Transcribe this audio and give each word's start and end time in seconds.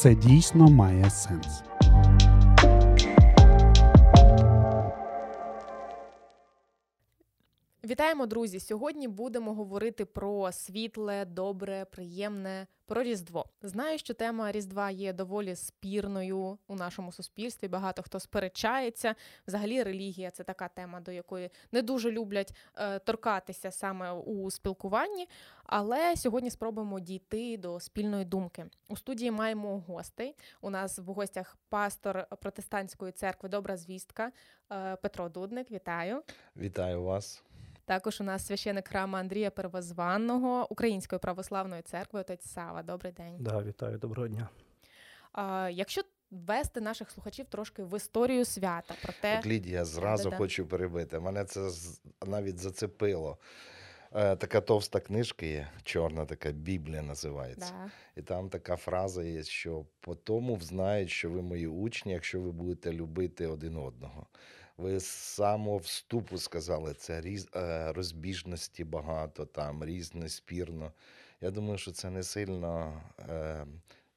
це 0.00 0.14
дійсно 0.14 0.68
має 0.70 1.10
сенс. 1.10 1.69
Вітаємо, 7.90 8.26
друзі! 8.26 8.60
Сьогодні 8.60 9.08
будемо 9.08 9.54
говорити 9.54 10.04
про 10.04 10.52
світле, 10.52 11.24
добре, 11.24 11.86
приємне, 11.90 12.66
про 12.86 13.02
Різдво. 13.02 13.46
Знаю, 13.62 13.98
що 13.98 14.14
тема 14.14 14.52
Різдва 14.52 14.90
є 14.90 15.12
доволі 15.12 15.56
спірною 15.56 16.58
у 16.66 16.74
нашому 16.74 17.12
суспільстві. 17.12 17.68
Багато 17.68 18.02
хто 18.02 18.20
сперечається. 18.20 19.14
Взагалі, 19.46 19.82
релігія 19.82 20.30
це 20.30 20.44
така 20.44 20.68
тема, 20.68 21.00
до 21.00 21.12
якої 21.12 21.50
не 21.72 21.82
дуже 21.82 22.10
люблять 22.10 22.56
е, 22.76 22.98
торкатися 22.98 23.70
саме 23.70 24.12
у 24.12 24.50
спілкуванні. 24.50 25.28
Але 25.64 26.16
сьогодні 26.16 26.50
спробуємо 26.50 27.00
дійти 27.00 27.56
до 27.56 27.80
спільної 27.80 28.24
думки. 28.24 28.66
У 28.88 28.96
студії 28.96 29.30
маємо 29.30 29.78
гостей. 29.78 30.36
У 30.60 30.70
нас 30.70 30.98
в 30.98 31.04
гостях 31.04 31.56
пастор 31.68 32.26
протестантської 32.40 33.12
церкви 33.12 33.48
Добра 33.48 33.76
звістка 33.76 34.32
е, 34.72 34.96
Петро 34.96 35.28
Дудник. 35.28 35.70
Вітаю! 35.70 36.22
Вітаю 36.56 37.02
вас. 37.02 37.42
Також 37.84 38.20
у 38.20 38.24
нас 38.24 38.46
священик 38.46 38.88
храму 38.88 39.16
Андрія 39.16 39.50
Первозванного 39.50 40.66
Української 40.72 41.18
православної 41.18 41.82
церкви, 41.82 42.20
отець 42.20 42.46
Сава. 42.52 42.82
Добрий 42.82 43.12
день. 43.12 43.36
Да, 43.40 43.62
вітаю, 43.62 43.98
доброго 43.98 44.28
дня. 44.28 44.48
А, 45.32 45.70
Якщо 45.72 46.02
ввести 46.30 46.80
наших 46.80 47.10
слухачів 47.10 47.46
трошки 47.46 47.82
в 47.82 47.96
історію 47.96 48.44
свята, 48.44 48.94
про 49.02 49.12
те, 49.20 49.38
От 49.38 49.46
Лідія, 49.46 49.84
зразу 49.84 50.24
Да-да-да. 50.24 50.36
хочу 50.36 50.66
перебити. 50.66 51.20
Мене 51.20 51.44
це 51.44 51.68
навіть 52.26 52.58
зацепило. 52.58 53.38
Е, 54.14 54.36
Така 54.36 54.60
товста 54.60 55.00
книжка 55.00 55.46
є, 55.46 55.68
чорна 55.82 56.24
така 56.24 56.50
Біблія 56.50 57.02
називається. 57.02 57.72
да, 57.84 57.90
І 58.20 58.22
там 58.24 58.48
така 58.48 58.76
фраза 58.76 59.24
є, 59.24 59.42
що 59.42 59.84
по 60.00 60.14
тому 60.14 60.54
взнають, 60.54 61.10
що 61.10 61.30
ви 61.30 61.42
мої 61.42 61.66
учні, 61.66 62.12
якщо 62.12 62.40
ви 62.40 62.52
будете 62.52 62.92
любити 62.92 63.46
один 63.46 63.76
одного. 63.76 64.26
Ви 64.80 65.00
з 65.00 65.06
самого 65.06 65.76
вступу 65.76 66.38
сказали, 66.38 66.94
це 66.94 67.20
різ, 67.20 67.48
е, 67.56 67.92
розбіжності 67.92 68.84
багато, 68.84 69.46
там 69.46 69.84
різне, 69.84 70.28
спірно. 70.28 70.92
Я 71.40 71.50
думаю, 71.50 71.78
що 71.78 71.90
це 71.92 72.10
не 72.10 72.22
сильно 72.22 73.02
е, 73.18 73.66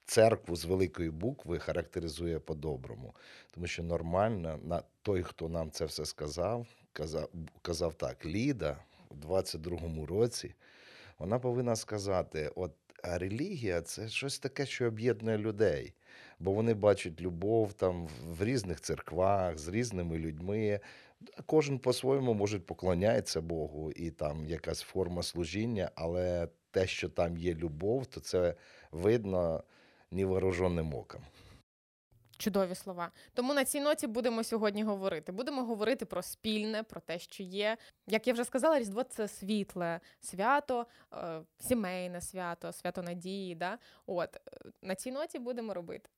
церкву 0.06 0.56
з 0.56 0.66
великої 0.66 1.10
букви 1.10 1.60
характеризує 1.60 2.40
по-доброму. 2.40 3.16
Тому 3.52 3.68
що 3.68 3.84
нормально 3.84 4.60
на 4.64 4.84
той, 5.02 5.24
хто 5.24 5.50
нам 5.50 5.72
це 5.72 5.86
все 5.86 6.06
сказав, 6.06 6.68
казав, 6.94 7.30
казав 7.62 7.94
так: 7.94 8.26
Ліда 8.26 8.78
у 9.10 9.16
22-му 9.16 10.06
році, 10.06 10.56
вона 11.20 11.40
повинна 11.40 11.76
сказати: 11.76 12.52
от 12.56 12.72
релігія 13.04 13.82
це 13.82 14.10
щось 14.10 14.40
таке, 14.40 14.66
що 14.66 14.88
об'єднує 14.88 15.38
людей. 15.38 15.94
Бо 16.40 16.52
вони 16.52 16.74
бачать 16.74 17.22
любов 17.22 17.74
там 17.74 18.08
в- 18.28 18.44
різних 18.44 18.82
церквах 18.82 19.58
з 19.58 19.68
різними 19.68 20.18
людьми. 20.18 20.80
Кожен 21.46 21.80
по-своєму 21.80 22.34
може 22.34 22.60
поклоняється 22.60 23.42
Богу, 23.42 23.92
і 23.92 24.12
там 24.12 24.46
якась 24.46 24.82
форма 24.82 25.24
служіння, 25.24 25.92
але 25.96 26.48
те, 26.72 26.88
що 26.88 27.10
там 27.10 27.38
є 27.38 27.54
любов, 27.54 28.06
то 28.06 28.20
це 28.20 28.56
видно 28.92 29.64
невооруженим 30.12 30.94
оком. 30.94 31.22
чудові 32.38 32.76
слова. 32.76 33.12
Тому 33.34 33.54
на 33.54 33.66
цій 33.66 33.80
ноті 33.82 34.08
будемо 34.08 34.44
сьогодні 34.44 34.84
говорити. 34.84 35.32
Будемо 35.32 35.64
говорити 35.64 36.06
про 36.06 36.22
спільне, 36.22 36.84
про 36.84 37.02
те, 37.02 37.20
що 37.20 37.44
є. 37.44 37.78
Як 38.08 38.28
я 38.28 38.34
вже 38.34 38.46
сказала, 38.46 38.80
Різдво 38.80 39.04
це 39.04 39.28
світле 39.28 40.00
свято, 40.20 40.86
е, 41.14 41.42
сімейне 41.60 42.22
свято, 42.22 42.72
свято 42.72 43.02
надії. 43.04 43.56
Да? 43.56 43.78
От 44.06 44.36
е, 44.36 44.40
на 44.82 44.96
цій 44.96 45.12
ноті 45.12 45.40
будемо 45.40 45.74
робити. 45.74 46.10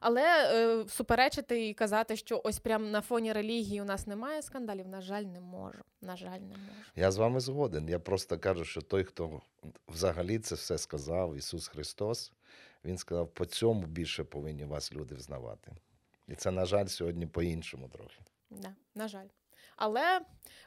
Але 0.00 0.22
е, 0.22 0.88
суперечити 0.88 1.68
і 1.68 1.74
казати, 1.74 2.16
що 2.16 2.40
ось 2.44 2.58
прям 2.58 2.90
на 2.90 3.00
фоні 3.00 3.32
релігії 3.32 3.80
у 3.80 3.84
нас 3.84 4.06
немає 4.06 4.42
скандалів, 4.42 4.88
на 4.88 5.00
жаль, 5.00 5.22
не 5.22 5.40
можу. 5.40 5.78
На 6.00 6.16
жаль, 6.16 6.40
не 6.40 6.56
можу. 6.56 6.82
Я 6.96 7.10
з 7.10 7.16
вами 7.16 7.40
згоден. 7.40 7.88
Я 7.88 7.98
просто 7.98 8.38
кажу, 8.38 8.64
що 8.64 8.82
той, 8.82 9.04
хто 9.04 9.40
взагалі 9.88 10.38
це 10.38 10.54
все 10.54 10.78
сказав, 10.78 11.36
Ісус 11.36 11.68
Христос, 11.68 12.32
Він 12.84 12.98
сказав, 12.98 13.28
по 13.28 13.46
цьому 13.46 13.86
більше 13.86 14.24
повинні 14.24 14.64
вас 14.64 14.92
люди 14.92 15.14
взнавати. 15.14 15.72
І 16.28 16.34
це, 16.34 16.50
на 16.50 16.66
жаль, 16.66 16.86
сьогодні 16.86 17.26
по-іншому 17.26 17.88
трохи. 17.88 18.20
Да, 18.50 18.74
на 18.94 19.08
жаль. 19.08 19.26
Але 19.76 20.20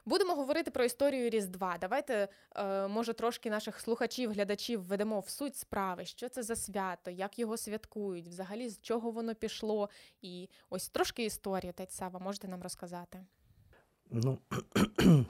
будемо 0.06 0.36
говорити 0.36 0.72
про 0.72 0.84
історію 0.84 1.30
Різдва. 1.30 1.78
Давайте, 1.82 2.28
е, 2.56 2.88
може, 2.88 3.14
трошки 3.14 3.50
наших 3.50 3.80
слухачів, 3.80 4.32
глядачів 4.32 4.84
введемо 4.84 5.20
в 5.20 5.30
суть 5.30 5.56
справи, 5.56 6.06
що 6.06 6.30
це 6.30 6.44
за 6.44 6.56
свято, 6.56 7.12
як 7.12 7.40
його 7.40 7.58
святкують, 7.58 8.28
взагалі 8.28 8.70
з 8.70 8.82
чого 8.82 9.12
воно 9.12 9.36
пішло. 9.36 9.90
І 10.22 10.50
ось 10.70 10.90
трошки 10.90 11.26
історії, 11.26 11.70
отець 11.70 11.96
Сава, 11.96 12.20
можете 12.20 12.48
нам 12.48 12.62
розказати. 12.62 13.20
Ну, 14.12 14.38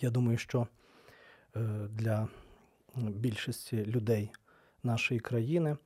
я 0.00 0.10
думаю, 0.10 0.38
що 0.38 0.68
е, 1.56 1.60
для 1.90 2.28
більшості 2.96 3.84
людей 3.84 4.30
нашої 4.82 5.20
країни 5.20 5.76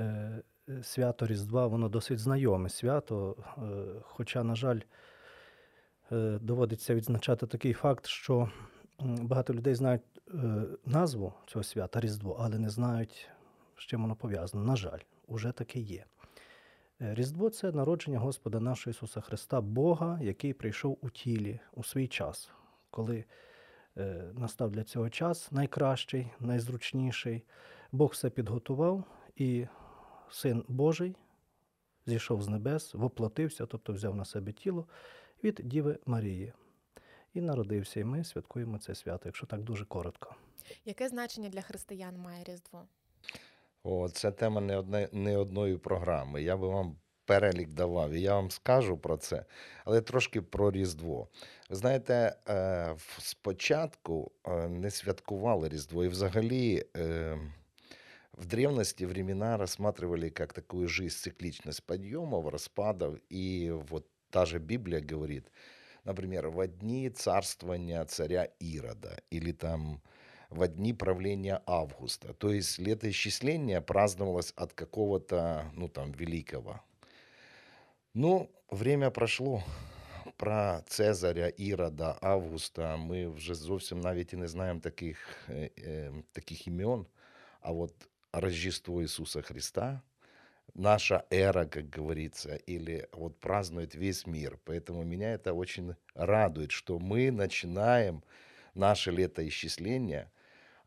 е, 0.00 0.42
свято 0.82 1.26
Різдва, 1.26 1.66
воно 1.66 1.88
досить 1.88 2.18
знайоме 2.18 2.68
свято. 2.68 3.36
Хоча, 4.02 4.44
на 4.44 4.54
жаль, 4.54 4.80
доводиться 6.40 6.94
відзначати 6.94 7.46
такий 7.46 7.72
факт, 7.72 8.06
що 8.06 8.48
багато 9.00 9.54
людей 9.54 9.74
знають 9.74 10.02
е, 10.28 10.64
назву 10.84 11.32
цього 11.46 11.62
свята 11.62 12.00
Різдво, 12.00 12.36
але 12.40 12.58
не 12.58 12.70
знають, 12.70 13.28
з 13.76 13.80
чим 13.80 14.02
воно 14.02 14.16
пов'язано. 14.16 14.64
На 14.64 14.76
жаль, 14.76 14.98
уже 15.26 15.52
таке 15.52 15.80
є. 15.80 16.04
Е, 17.00 17.14
Різдво 17.14 17.50
це 17.50 17.72
народження 17.72 18.18
Господа 18.18 18.60
нашого 18.60 18.90
Ісуса 18.90 19.20
Христа, 19.20 19.60
Бога, 19.60 20.18
який 20.22 20.52
прийшов 20.52 20.98
у 21.00 21.10
тілі 21.10 21.60
у 21.72 21.84
свій 21.84 22.08
час, 22.08 22.50
коли 22.90 23.24
е, 23.96 24.32
настав 24.34 24.70
для 24.70 24.84
цього 24.84 25.10
час 25.10 25.52
найкращий, 25.52 26.30
найзручніший. 26.40 27.44
Бог 27.92 28.10
все 28.10 28.30
підготував, 28.30 29.04
і 29.36 29.66
Син 30.30 30.64
Божий 30.68 31.16
зійшов 32.06 32.42
з 32.42 32.48
небес, 32.48 32.94
воплотився, 32.94 33.66
тобто 33.66 33.92
взяв 33.92 34.16
на 34.16 34.24
себе 34.24 34.52
тіло 34.52 34.86
від 35.44 35.60
Діви 35.64 35.98
Марії. 36.06 36.52
І 37.34 37.40
народився, 37.40 38.00
і 38.00 38.04
ми 38.04 38.24
святкуємо 38.24 38.78
це 38.78 38.94
свято, 38.94 39.22
якщо 39.24 39.46
так 39.46 39.62
дуже 39.62 39.84
коротко. 39.84 40.34
Яке 40.84 41.08
значення 41.08 41.48
для 41.48 41.60
християн 41.60 42.18
має 42.18 42.44
Різдво? 42.44 42.82
О, 43.82 44.08
це 44.08 44.30
тема 44.30 44.60
не, 44.60 44.76
одне, 44.76 45.08
не 45.12 45.36
одної 45.36 45.78
програми. 45.78 46.42
Я 46.42 46.56
би 46.56 46.68
вам 46.68 46.96
перелік 47.24 47.68
давав, 47.68 48.12
і 48.12 48.20
я 48.20 48.34
вам 48.34 48.50
скажу 48.50 48.98
про 48.98 49.16
це, 49.16 49.44
але 49.84 50.00
трошки 50.00 50.42
про 50.42 50.70
Різдво. 50.70 51.28
Ви 51.70 51.76
знаєте, 51.76 52.36
е, 52.48 52.96
спочатку 53.18 54.32
е, 54.44 54.68
не 54.68 54.90
святкували 54.90 55.68
Різдво, 55.68 56.04
і 56.04 56.08
взагалі 56.08 56.84
е, 56.96 57.38
в 58.32 58.46
древности 58.46 59.06
времена 59.06 59.56
рассматривали 59.56 60.30
как 60.30 60.52
такую 60.52 60.88
жизнь, 60.88 61.16
цикличность 61.16 61.86
подъемов, 61.86 62.48
распадов, 62.48 63.18
и 63.32 63.70
вот 63.90 64.04
та 64.29 64.45
же 64.45 64.59
Библия 64.59 65.01
говорит, 65.01 65.51
например, 66.03 66.49
в 66.49 66.67
дни 66.67 67.09
царствования 67.09 68.05
царя 68.05 68.49
Ирода 68.59 69.21
или 69.29 69.51
там 69.51 70.01
в 70.49 70.67
дни 70.67 70.93
правления 70.93 71.61
Августа. 71.65 72.33
То 72.33 72.51
есть 72.51 72.79
летоисчисление 72.79 73.81
праздновалось 73.81 74.53
от 74.55 74.73
какого-то, 74.73 75.71
ну 75.73 75.87
там, 75.87 76.11
великого. 76.11 76.81
Ну, 78.13 78.49
время 78.69 79.09
прошло. 79.11 79.63
Про 80.37 80.81
Цезаря, 80.85 81.51
Ірода, 81.57 82.17
Августа 82.21 82.97
ми 82.97 83.27
вже 83.27 83.55
зовсім 83.55 83.99
навіть 83.99 84.33
і 84.33 84.37
не 84.37 84.47
знаємо 84.47 84.79
таких, 84.79 85.47
е, 85.49 85.69
е, 85.77 86.11
таких 86.31 86.67
імен. 86.67 87.05
А 87.61 87.71
вот 87.71 87.93
Рождество 88.33 89.01
Иисуса 89.01 89.41
Христа, 89.41 90.01
наша 90.76 91.24
эра, 91.30 91.64
как 91.64 91.88
говорится, 91.88 92.54
или 92.54 93.08
вот 93.12 93.38
празднует 93.40 93.94
весь 93.94 94.26
мир. 94.26 94.58
Поэтому 94.64 95.04
меня 95.04 95.32
это 95.32 95.54
очень 95.54 95.94
радует, 96.14 96.70
что 96.70 96.98
мы 96.98 97.30
начинаем 97.30 98.22
наше 98.74 99.10
летоисчисление 99.10 100.30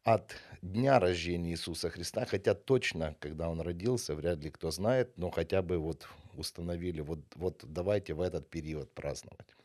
от 0.03 0.36
дня 0.62 1.00
рождения 1.00 1.51
Иисуса 1.51 1.89
Христа, 1.89 2.25
хотя 2.25 2.53
точно, 2.53 3.15
когда 3.19 3.50
он 3.50 3.62
родился, 3.62 4.15
вряд 4.15 4.39
ли 4.44 4.50
кто 4.50 4.71
знает, 4.71 5.18
но 5.18 5.30
хотя 5.30 5.62
бы 5.62 5.77
вот 5.77 6.07
установили, 6.35 7.01
вот, 7.01 7.19
вот 7.35 7.63
давайте 7.68 8.13
в 8.13 8.21
этот 8.21 8.50
период 8.50 8.94
праздновать. 8.94 9.56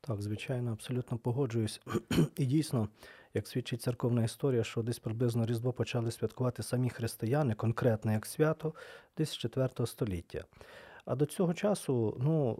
Так, 0.00 0.22
звичайно, 0.22 0.72
абсолютно 0.72 1.18
погоджуюсь. 1.18 1.80
І 2.36 2.46
дійсно, 2.46 2.88
як 3.36 3.46
свідчить 3.46 3.82
церковна 3.82 4.24
історія, 4.24 4.64
що 4.64 4.82
десь 4.82 4.98
приблизно 4.98 5.46
Різдво 5.46 5.72
почали 5.72 6.10
святкувати 6.10 6.62
самі 6.62 6.90
християни, 6.90 7.54
конкретно 7.54 8.12
як 8.12 8.26
свято, 8.26 8.74
десь 9.18 9.30
з 9.30 9.36
4 9.36 9.86
століття. 9.86 10.44
А 11.04 11.14
до 11.14 11.26
цього 11.26 11.54
часу 11.54 12.16
ну, 12.20 12.52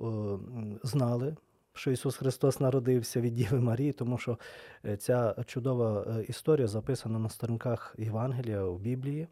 е, 0.82 0.88
знали, 0.88 1.36
що 1.72 1.90
Ісус 1.90 2.16
Христос 2.16 2.60
народився 2.60 3.20
від 3.20 3.34
Діви 3.34 3.60
Марії, 3.60 3.92
тому 3.92 4.18
що 4.18 4.38
е, 4.84 4.96
ця 4.96 5.34
чудова 5.46 6.04
е, 6.08 6.22
історія 6.28 6.66
записана 6.66 7.18
на 7.18 7.28
сторінках 7.28 7.94
Євангелія 7.98 8.62
у 8.64 8.78
Біблії. 8.78 9.28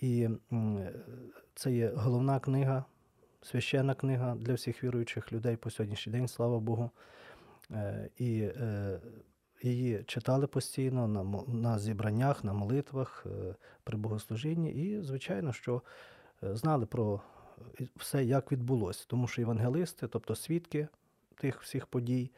І 0.00 0.28
це 1.54 1.72
є 1.72 1.92
головна 1.96 2.40
книга, 2.40 2.84
священна 3.42 3.94
книга 3.94 4.34
для 4.34 4.54
всіх 4.54 4.84
віруючих 4.84 5.32
людей 5.32 5.56
по 5.56 5.70
сьогоднішній 5.70 6.12
день, 6.12 6.28
слава 6.28 6.58
Богу. 6.58 6.90
І 8.18 8.48
її 9.62 10.04
читали 10.06 10.46
постійно 10.46 11.08
на, 11.08 11.22
на 11.46 11.78
зібраннях, 11.78 12.44
на 12.44 12.52
молитвах, 12.52 13.26
е, 13.26 13.54
при 13.84 13.98
богослужінні. 13.98 14.70
І, 14.70 15.00
звичайно, 15.02 15.52
що 15.52 15.82
е, 16.42 16.56
знали 16.56 16.86
про 16.86 17.20
е, 17.80 17.84
все, 17.96 18.24
як 18.24 18.52
відбулося. 18.52 19.04
Тому 19.08 19.28
що 19.28 19.40
євангелисти, 19.40 20.08
тобто 20.08 20.34
свідки 20.34 20.88
тих 21.34 21.62
всіх 21.62 21.86
подій, 21.86 22.30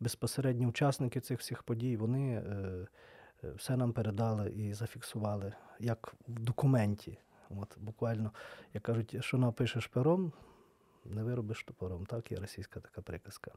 безпосередні 0.00 0.66
учасники 0.66 1.20
цих 1.20 1.38
всіх 1.38 1.62
подій, 1.62 1.96
вони 1.96 2.42
все 3.56 3.76
нам 3.76 3.92
передали 3.92 4.50
і 4.50 4.74
зафіксували, 4.74 5.52
як 5.78 6.14
в 6.28 6.40
документі. 6.40 7.18
От 7.50 7.78
буквально, 7.78 8.32
як 8.74 8.82
кажуть, 8.82 9.16
що 9.20 9.38
напишеш 9.38 9.86
пером, 9.86 10.32
не 11.04 11.22
виробиш 11.22 11.64
топором. 11.64 12.06
Так, 12.06 12.32
є 12.32 12.38
російська 12.38 12.80
така 12.80 13.02
приказка. 13.02 13.52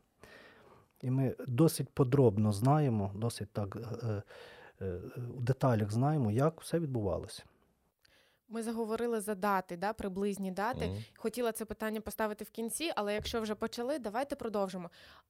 І 1.04 1.12
ми 1.12 1.36
досить 1.48 1.90
подробно 1.90 2.52
знаємо, 2.52 3.12
досить 3.16 3.50
так 3.52 3.76
е, 3.76 4.24
е, 4.82 5.02
в 5.18 5.42
деталях 5.42 5.92
знаємо, 5.92 6.32
як 6.32 6.62
все 6.62 6.80
відбувалося. 6.80 7.44
Ми 8.48 8.64
заговорили 8.64 9.22
за 9.22 9.36
дати, 9.36 9.78
да, 9.78 9.94
приблизні 9.94 10.52
дати. 10.52 10.88
Мгм. 10.88 11.04
Хотіла 11.18 11.52
це 11.52 11.66
питання 11.66 12.02
поставити 12.02 12.44
в 12.44 12.50
кінці, 12.50 12.92
але 12.96 13.14
якщо 13.14 13.42
вже 13.42 13.56
почали, 13.56 14.00
давайте 14.00 14.36
продовжимо. 14.36 14.90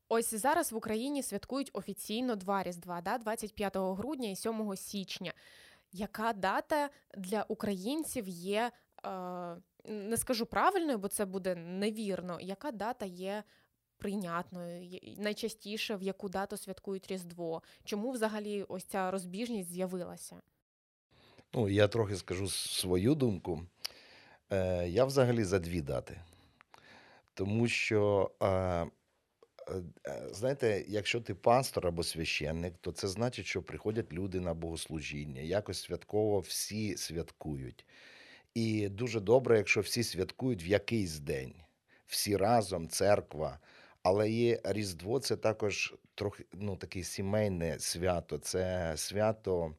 Ось 0.10 0.34
зараз 0.34 0.72
в 0.72 0.76
Україні 0.76 1.24
святкують 1.24 1.70
офіційно 1.74 2.36
два 2.36 2.64
Різдва, 2.64 3.02
да, 3.02 3.18
25 3.18 3.78
грудня 3.78 4.30
і 4.30 4.36
7 4.36 4.76
січня. 4.76 5.34
Яка 5.92 6.34
дата 6.34 6.90
для 7.18 7.46
українців 7.48 8.28
є, 8.28 8.72
е, 9.06 9.10
не 9.86 10.18
скажу 10.18 10.46
правильною, 10.46 10.98
бо 10.98 11.08
це 11.08 11.26
буде 11.26 11.56
невірно. 11.56 12.40
Яка 12.40 12.72
дата 12.72 13.06
є 13.06 13.44
прийнятною? 13.98 15.00
Найчастіше 15.18 15.96
в 15.96 16.02
яку 16.02 16.30
дату 16.30 16.58
святкують 16.58 17.08
Різдво? 17.08 17.62
Чому 17.84 18.12
взагалі 18.12 18.64
ось 18.64 18.84
ця 18.84 19.12
розбіжність 19.12 19.70
з'явилася? 19.70 20.42
Ну, 21.54 21.70
я 21.70 21.88
трохи 21.88 22.16
скажу 22.16 22.48
свою 22.48 23.16
думку. 23.16 23.64
Е, 24.52 24.88
я 24.90 25.06
взагалі 25.06 25.44
за 25.44 25.60
дві 25.60 25.82
дати. 25.82 26.20
Тому 27.34 27.68
що, 27.68 28.32
е, 28.42 28.48
е, 28.48 28.88
знаєте, 30.32 30.86
якщо 30.88 31.22
ти 31.22 31.36
пастор 31.36 31.88
або 31.88 32.04
священник, 32.04 32.74
то 32.82 32.92
це 32.92 33.08
значить, 33.08 33.46
що 33.46 33.64
приходять 33.64 34.14
люди 34.14 34.40
на 34.40 34.54
богослужіння. 34.54 35.42
Якось 35.42 35.82
святково 35.82 36.40
всі 36.40 36.98
святкують. 36.98 37.86
І 38.54 38.90
дуже 38.90 39.20
добре, 39.20 39.58
якщо 39.58 39.82
всі 39.82 40.04
святкують 40.04 40.66
в 40.66 40.68
якийсь 40.68 41.20
день, 41.20 41.54
всі 42.08 42.38
разом, 42.38 42.88
церква. 42.88 43.60
Але 44.04 44.30
є 44.30 44.60
Різдво, 44.64 45.20
це 45.20 45.36
також 45.36 45.94
трохи 46.16 46.46
ну, 46.54 46.76
таке 46.76 47.04
сімейне 47.04 47.80
свято. 47.80 48.38
Це 48.38 48.94
свято, 48.98 49.76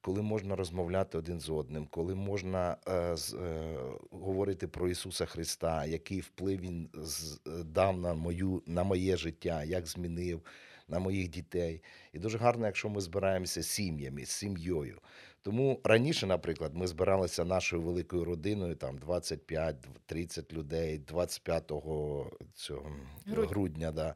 коли 0.00 0.22
можна 0.22 0.56
розмовляти 0.56 1.18
один 1.18 1.40
з 1.40 1.50
одним, 1.50 1.86
коли 1.90 2.14
можна 2.14 2.76
е, 2.88 3.16
з, 3.16 3.34
е, 3.34 3.76
говорити 4.10 4.68
про 4.68 4.88
Ісуса 4.88 5.26
Христа, 5.26 5.84
який 5.84 6.20
вплив 6.20 6.60
Він 6.60 6.88
з, 6.94 7.40
е, 7.46 7.50
дав 7.64 7.98
на, 7.98 8.14
мою, 8.14 8.62
на 8.66 8.84
моє 8.84 9.16
життя, 9.16 9.64
як 9.64 9.86
змінив 9.86 10.42
на 10.88 10.98
моїх 10.98 11.28
дітей. 11.28 11.82
І 12.12 12.18
дуже 12.18 12.38
гарно, 12.38 12.66
якщо 12.66 12.88
ми 12.88 13.00
збираємося 13.00 13.62
сім'ями, 13.62 14.24
з 14.24 14.30
сім'єю. 14.30 14.98
Тому 15.42 15.80
раніше, 15.84 16.26
наприклад, 16.26 16.74
ми 16.74 16.86
збиралися 16.86 17.44
нашою 17.44 17.82
великою 17.82 18.24
родиною, 18.24 18.74
там 18.74 18.98
25-30 18.98 20.52
людей, 20.52 20.98
25 20.98 21.72
цього 22.54 22.90
Грудня. 23.26 23.48
грудня. 23.48 23.92
да. 23.92 24.14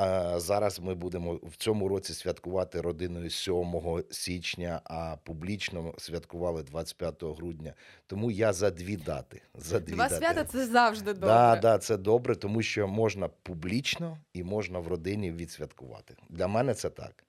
А 0.00 0.40
зараз 0.40 0.80
ми 0.80 0.94
будемо 0.94 1.34
в 1.34 1.56
цьому 1.56 1.88
році 1.88 2.14
святкувати 2.14 2.80
родиною 2.80 3.30
7 3.30 4.04
січня, 4.10 4.80
а 4.84 5.16
публічно 5.24 5.94
святкували 5.98 6.62
25 6.62 7.22
грудня. 7.22 7.74
Тому 8.06 8.30
я 8.30 8.52
за 8.52 8.70
дві 8.70 8.96
дати. 8.96 9.42
За 9.54 9.80
дві 9.80 9.92
Два 9.92 10.08
дати. 10.08 10.16
свята 10.16 10.44
це 10.44 10.66
завжди 10.66 11.12
добре. 11.12 11.28
Да, 11.28 11.56
да, 11.56 11.78
це 11.78 11.96
добре, 11.96 12.36
тому 12.36 12.62
що 12.62 12.88
можна 12.88 13.28
публічно 13.42 14.18
і 14.32 14.42
можна 14.44 14.78
в 14.78 14.88
родині 14.88 15.32
відсвяткувати. 15.32 16.14
Для 16.28 16.48
мене 16.48 16.74
це 16.74 16.90
так. 16.90 17.24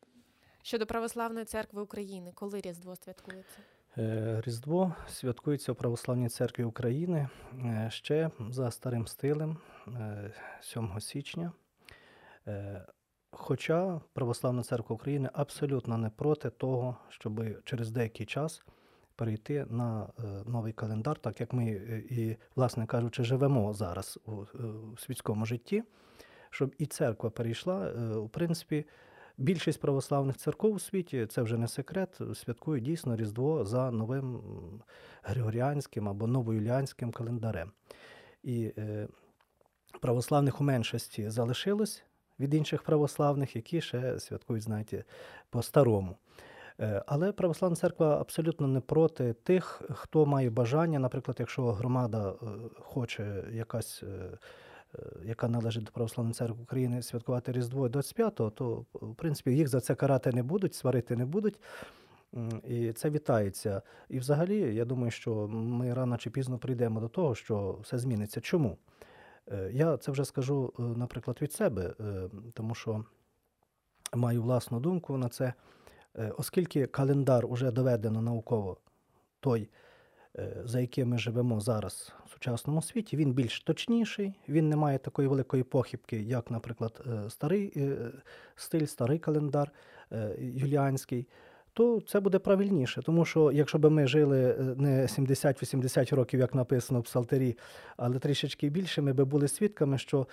Щодо 0.63 0.85
Православної 0.85 1.45
церкви 1.45 1.81
України, 1.81 2.31
коли 2.35 2.61
Різдво 2.61 2.95
святкується? 2.95 3.59
Е, 3.97 4.41
Різдво 4.45 4.95
святкується 5.09 5.71
у 5.71 5.75
Православній 5.75 6.29
церкві 6.29 6.63
України 6.63 7.29
е, 7.53 7.87
ще 7.91 8.31
за 8.49 8.71
старим 8.71 9.07
стилем 9.07 9.57
е, 9.87 10.31
7 10.61 10.99
січня. 10.99 11.51
Е, 12.47 12.85
Хоча 13.31 14.01
Православна 14.13 14.63
церква 14.63 14.95
України 14.95 15.29
абсолютно 15.33 15.97
не 15.97 16.09
проти 16.09 16.49
того, 16.49 16.97
щоб 17.09 17.63
через 17.63 17.91
деякий 17.91 18.25
час 18.25 18.63
перейти 19.15 19.65
на 19.69 20.07
новий 20.45 20.73
календар, 20.73 21.17
так 21.17 21.39
як 21.39 21.53
ми 21.53 21.65
і, 22.09 22.37
власне 22.55 22.85
кажучи, 22.85 23.23
живемо 23.23 23.73
зараз 23.73 24.19
у, 24.25 24.45
світському 24.97 25.45
житті, 25.45 25.83
щоб 26.49 26.75
і 26.77 26.85
церква 26.85 27.29
перейшла, 27.29 27.91
у 28.15 28.29
принципі, 28.29 28.85
Більшість 29.39 29.79
православних 29.79 30.37
церков 30.37 30.73
у 30.73 30.79
світі, 30.79 31.25
це 31.25 31.41
вже 31.41 31.57
не 31.57 31.67
секрет, 31.67 32.19
святкують 32.33 32.83
дійсно 32.83 33.15
Різдво 33.15 33.65
за 33.65 33.91
новим 33.91 34.41
григоріанським 35.23 36.09
або 36.09 36.27
новоюліанським 36.27 37.11
календарем. 37.11 37.71
І 38.43 38.73
е, 38.77 39.07
православних 40.01 40.61
у 40.61 40.63
меншості 40.63 41.29
залишилось 41.29 42.03
від 42.39 42.53
інших 42.53 42.83
православних, 42.83 43.55
які 43.55 43.81
ще 43.81 44.19
святкують, 44.19 44.63
знаєте, 44.63 45.03
по-старому. 45.49 46.17
Е, 46.79 47.03
Але 47.07 47.31
православна 47.31 47.75
церква 47.75 48.21
абсолютно 48.21 48.67
не 48.67 48.79
проти 48.79 49.33
тих, 49.33 49.81
хто 49.89 50.25
має 50.25 50.49
бажання, 50.49 50.99
наприклад, 50.99 51.37
якщо 51.39 51.71
громада 51.71 52.29
е, 52.29 52.45
хоче 52.79 53.43
якась. 53.51 54.03
Е, 54.95 54.99
яка 55.23 55.47
належить 55.47 55.83
до 55.83 55.91
Православної 55.91 56.33
церкви 56.33 56.63
України, 56.63 57.01
святкувати 57.01 57.51
Різдво 57.51 57.87
25-го, 57.87 58.49
то, 58.49 58.85
в 58.93 59.15
принципі, 59.15 59.51
їх 59.51 59.67
за 59.67 59.81
це 59.81 59.95
карати 59.95 60.31
не 60.31 60.43
будуть, 60.43 60.75
сварити 60.75 61.15
не 61.15 61.25
будуть. 61.25 61.59
І 62.67 62.91
це 62.91 63.09
вітається. 63.09 63.81
І 64.09 64.19
взагалі, 64.19 64.75
я 64.75 64.85
думаю, 64.85 65.11
що 65.11 65.47
ми 65.47 65.93
рано 65.93 66.17
чи 66.17 66.29
пізно 66.29 66.57
прийдемо 66.57 66.99
до 66.99 67.07
того, 67.07 67.35
що 67.35 67.79
все 67.81 67.97
зміниться. 67.97 68.41
Чому? 68.41 68.77
Е, 69.51 69.69
Я 69.73 69.97
це 69.97 70.11
вже 70.11 70.25
скажу, 70.25 70.73
е, 70.79 70.81
наприклад, 70.81 71.37
від 71.41 71.53
себе, 71.53 71.93
тому 72.53 72.75
що 72.75 73.05
маю 74.13 74.41
власну 74.41 74.79
думку 74.79 75.17
на 75.17 75.29
це. 75.29 75.53
Оскільки 76.37 76.87
календар 76.87 77.45
уже 77.45 77.71
доведено 77.71 78.21
науково, 78.21 78.77
той, 79.39 79.69
за 80.63 80.79
яким 80.79 81.09
ми 81.09 81.17
живемо 81.17 81.59
зараз 81.59 82.13
в 82.25 82.29
сучасному 82.29 82.81
світі, 82.81 83.17
він 83.17 83.33
більш 83.33 83.59
точніший, 83.59 84.33
він 84.49 84.69
не 84.69 84.75
має 84.75 84.97
такої 84.97 85.27
великої 85.27 85.63
похибки, 85.63 86.17
як, 86.17 86.51
наприклад, 86.51 87.01
е, 87.07 87.29
старий 87.29 87.73
е, 87.75 87.97
стиль, 88.55 88.85
старий 88.85 89.19
календар 89.19 89.71
е, 90.11 90.35
юліанський, 90.39 91.27
то 91.73 92.01
це 92.01 92.19
буде 92.19 92.39
правильніше. 92.39 93.01
Тому 93.01 93.25
що 93.25 93.51
якщо 93.51 93.77
б 93.77 93.89
ми 93.89 94.07
жили 94.07 94.39
е, 94.41 94.63
не 94.77 95.01
70-80 95.01 96.15
років, 96.15 96.39
як 96.39 96.55
написано 96.55 96.99
в 96.99 97.03
Псалтері, 97.03 97.57
але 97.97 98.19
трішечки 98.19 98.69
більше, 98.69 99.01
ми 99.01 99.13
б 99.13 99.23
були 99.23 99.47
свідками, 99.47 99.97
що 99.97 100.27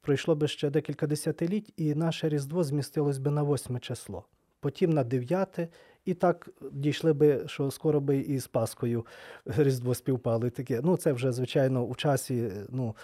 пройшло 0.00 0.34
би 0.34 0.48
ще 0.48 0.70
декілька 0.70 1.06
десятиліть, 1.06 1.72
і 1.76 1.94
наше 1.94 2.28
Різдво 2.28 2.64
змістилось 2.64 3.18
би 3.18 3.30
на 3.30 3.42
8 3.42 3.80
число, 3.80 4.24
потім 4.60 4.90
на 4.90 5.04
9, 5.04 5.68
і 6.04 6.14
так 6.14 6.48
дійшли 6.72 7.12
би, 7.12 7.48
що 7.48 7.70
скоро 7.70 8.00
би 8.00 8.18
і 8.18 8.38
з 8.38 8.46
Паскою 8.46 9.06
Різдво 9.46 9.94
співпало. 9.94 10.46
І 10.46 10.50
таке. 10.50 10.80
Ну, 10.84 10.96
це 10.96 11.12
вже, 11.12 11.32
звичайно, 11.32 11.84
у 11.84 11.94
часі 11.94 12.52
ну, 12.68 12.96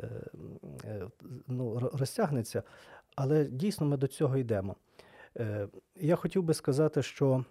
е, 0.00 0.08
е, 0.84 1.06
ну, 1.46 1.90
розтягнеться, 1.92 2.62
але 3.16 3.44
дійсно 3.44 3.86
ми 3.86 3.96
до 3.96 4.06
цього 4.06 4.36
йдемо. 4.36 4.76
Е, 5.36 5.68
Я 5.96 6.16
хотів 6.16 6.42
би 6.42 6.54
сказати, 6.54 7.02
що 7.02 7.44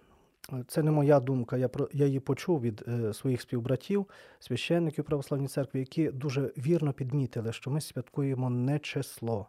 це 0.66 0.82
не 0.82 0.90
моя 0.90 1.20
думка, 1.20 1.56
я, 1.56 1.68
про, 1.68 1.88
я 1.92 2.06
її 2.06 2.20
почув 2.20 2.60
від 2.60 2.84
своїх 3.12 3.40
співбратів, 3.40 4.06
священників 4.38 5.04
Православної 5.04 5.48
церкви, 5.48 5.80
які 5.80 6.10
дуже 6.10 6.42
вірно 6.42 6.92
підмітили, 6.92 7.52
що 7.52 7.70
ми 7.70 7.80
святкуємо 7.80 8.50
не 8.50 8.78
число, 8.78 9.48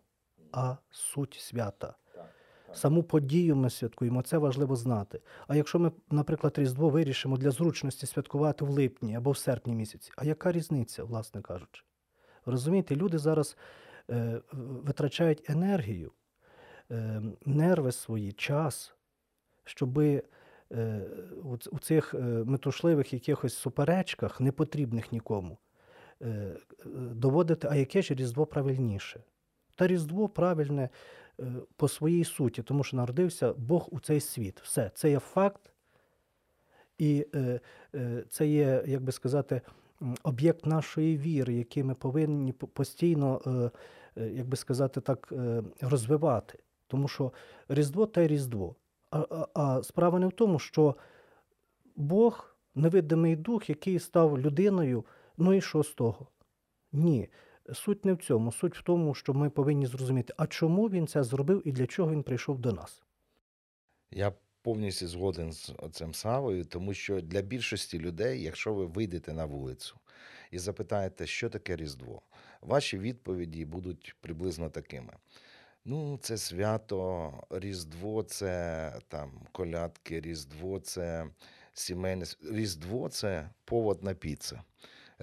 а 0.51 0.75
суть 0.91 1.33
свята. 1.39 1.95
Саму 2.73 3.03
подію 3.03 3.55
ми 3.55 3.69
святкуємо, 3.69 4.21
це 4.21 4.37
важливо 4.37 4.75
знати. 4.75 5.21
А 5.47 5.55
якщо 5.55 5.79
ми, 5.79 5.91
наприклад, 6.11 6.53
Різдво 6.57 6.89
вирішимо 6.89 7.37
для 7.37 7.51
зручності 7.51 8.05
святкувати 8.05 8.65
в 8.65 8.69
липні 8.69 9.15
або 9.15 9.31
в 9.31 9.37
серпні 9.37 9.75
місяці, 9.75 10.11
а 10.17 10.25
яка 10.25 10.51
різниця, 10.51 11.03
власне 11.03 11.41
кажучи? 11.41 11.83
Розумієте, 12.45 12.95
люди 12.95 13.17
зараз 13.17 13.57
е, 14.09 14.41
витрачають 14.83 15.49
енергію, 15.49 16.11
е, 16.91 17.21
нерви 17.45 17.91
свої, 17.91 18.31
час, 18.31 18.93
щоб 19.63 19.99
е, 19.99 20.21
у, 21.71 21.79
цих 21.79 22.13
е, 22.13 22.17
метушливих 22.45 23.13
якихось 23.13 23.53
суперечках, 23.53 24.41
непотрібних 24.41 25.11
нікому, 25.11 25.57
е, 26.21 26.55
доводити, 26.95 27.67
а 27.71 27.75
яке 27.75 28.01
ж 28.01 28.13
Різдво 28.13 28.45
правильніше? 28.45 29.23
Та 29.75 29.87
Різдво 29.87 30.29
правильне 30.29 30.89
по 31.75 31.87
своїй 31.87 32.23
суті, 32.23 32.63
тому 32.63 32.83
що 32.83 32.97
народився 32.97 33.53
Бог 33.53 33.87
у 33.91 33.99
цей 33.99 34.19
світ. 34.19 34.61
Все, 34.63 34.91
це 34.95 35.09
є 35.09 35.19
факт, 35.19 35.61
і 36.97 37.27
е, 37.35 37.59
е, 37.95 38.23
це 38.29 38.47
є, 38.47 38.83
як 38.87 39.01
би 39.01 39.11
сказати, 39.11 39.61
об'єкт 40.23 40.65
нашої 40.65 41.17
віри, 41.17 41.53
який 41.53 41.83
ми 41.83 41.95
повинні 41.95 42.51
постійно, 42.51 43.41
е, 43.47 43.71
е, 44.21 44.29
як 44.29 44.47
би 44.47 44.57
сказати 44.57 45.01
так, 45.01 45.29
е, 45.31 45.63
розвивати. 45.81 46.59
Тому 46.87 47.07
що 47.07 47.31
Різдво 47.69 48.05
та 48.05 48.21
й 48.21 48.27
Різдво. 48.27 48.75
А, 49.11 49.25
а, 49.29 49.47
а 49.53 49.83
справа 49.83 50.19
не 50.19 50.27
в 50.27 50.31
тому, 50.31 50.59
що 50.59 50.95
Бог 51.95 52.55
невидимий 52.75 53.35
дух, 53.35 53.69
який 53.69 53.99
став 53.99 54.39
людиною, 54.39 55.05
ну 55.37 55.53
і 55.53 55.61
що 55.61 55.83
з 55.83 55.93
того? 55.93 56.27
Ні. 56.91 57.29
Суть 57.73 58.05
не 58.05 58.13
в 58.13 58.17
цьому. 58.17 58.51
Суть 58.51 58.77
в 58.77 58.83
тому, 58.83 59.13
що 59.13 59.33
ми 59.33 59.49
повинні 59.49 59.85
зрозуміти, 59.85 60.33
а 60.37 60.47
чому 60.47 60.89
він 60.89 61.07
це 61.07 61.23
зробив 61.23 61.67
і 61.67 61.71
для 61.71 61.87
чого 61.87 62.11
він 62.11 62.23
прийшов 62.23 62.59
до 62.59 62.71
нас. 62.71 63.03
Я 64.11 64.33
повністю 64.61 65.07
згоден 65.07 65.51
з 65.53 65.73
цим 65.91 66.13
Савою, 66.13 66.65
тому 66.65 66.93
що 66.93 67.21
для 67.21 67.41
більшості 67.41 67.99
людей, 67.99 68.43
якщо 68.43 68.73
ви 68.73 68.85
вийдете 68.85 69.33
на 69.33 69.45
вулицю 69.45 69.95
і 70.51 70.59
запитаєте, 70.59 71.27
що 71.27 71.49
таке 71.49 71.75
Різдво, 71.75 72.21
ваші 72.61 72.97
відповіді 72.97 73.65
будуть 73.65 74.15
приблизно 74.21 74.69
такими. 74.69 75.13
Ну, 75.85 76.19
це 76.21 76.37
свято, 76.37 77.33
Різдво 77.49 78.23
це 78.23 78.93
там 79.07 79.31
колядки, 79.51 80.21
Різдво 80.21 80.79
це 80.79 81.27
сімейне. 81.73 82.25
Різдво 82.51 83.09
це 83.09 83.49
повод 83.65 84.03
на 84.03 84.13
піце. 84.13 84.61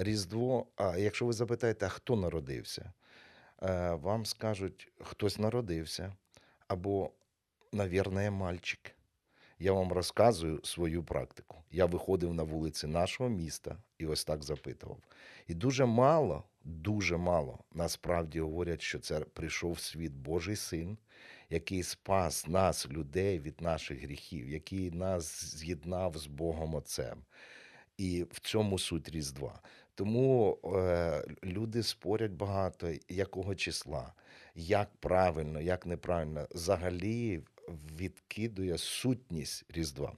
Різдво, 0.01 0.67
а 0.77 0.97
якщо 0.97 1.27
ви 1.27 1.33
запитаєте, 1.33 1.87
а 1.87 1.89
хто 1.89 2.17
народився, 2.17 2.93
е, 3.63 3.95
вам 3.95 4.27
скажуть, 4.27 4.93
хтось 5.01 5.39
народився, 5.39 6.13
або, 6.69 7.11
навірно, 7.73 8.31
мальчик. 8.31 8.95
Я 9.59 9.73
вам 9.73 9.93
розказую 9.93 10.61
свою 10.65 11.05
практику. 11.05 11.57
Я 11.71 11.87
виходив 11.87 12.35
на 12.35 12.43
вулиці 12.43 12.87
нашого 12.87 13.31
міста 13.31 13.77
і 13.99 14.07
ось 14.07 14.25
так 14.25 14.45
запитував. 14.45 14.99
І 15.47 15.55
дуже 15.55 15.85
мало, 15.85 16.45
дуже 16.65 17.17
мало 17.17 17.59
насправді 17.73 18.41
говорять, 18.41 18.83
що 18.83 18.99
це 18.99 19.21
прийшов 19.21 19.81
світ 19.81 20.13
Божий 20.13 20.57
син, 20.57 20.99
який 21.51 21.83
спас 21.83 22.47
нас, 22.47 22.89
людей, 22.89 23.39
від 23.39 23.61
наших 23.61 24.03
гріхів, 24.03 24.49
який 24.49 24.91
нас 24.91 25.45
з'єднав 25.57 26.19
з 26.19 26.27
Богом 26.27 26.75
Отцем. 26.75 27.25
І 27.97 28.27
в 28.31 28.41
цьому 28.41 28.79
суть 28.79 29.09
Різдва. 29.09 29.61
Тому 29.99 30.59
е, 30.65 31.23
люди 31.45 31.83
спорять 31.83 32.33
багато, 32.33 32.93
якого 33.09 33.55
числа, 33.55 34.13
як 34.55 34.89
правильно, 35.01 35.61
як 35.61 35.87
неправильно. 35.87 36.47
Взагалі 36.51 37.41
відкидує 38.01 38.79
сутність 38.79 39.65
Різдва. 39.75 40.13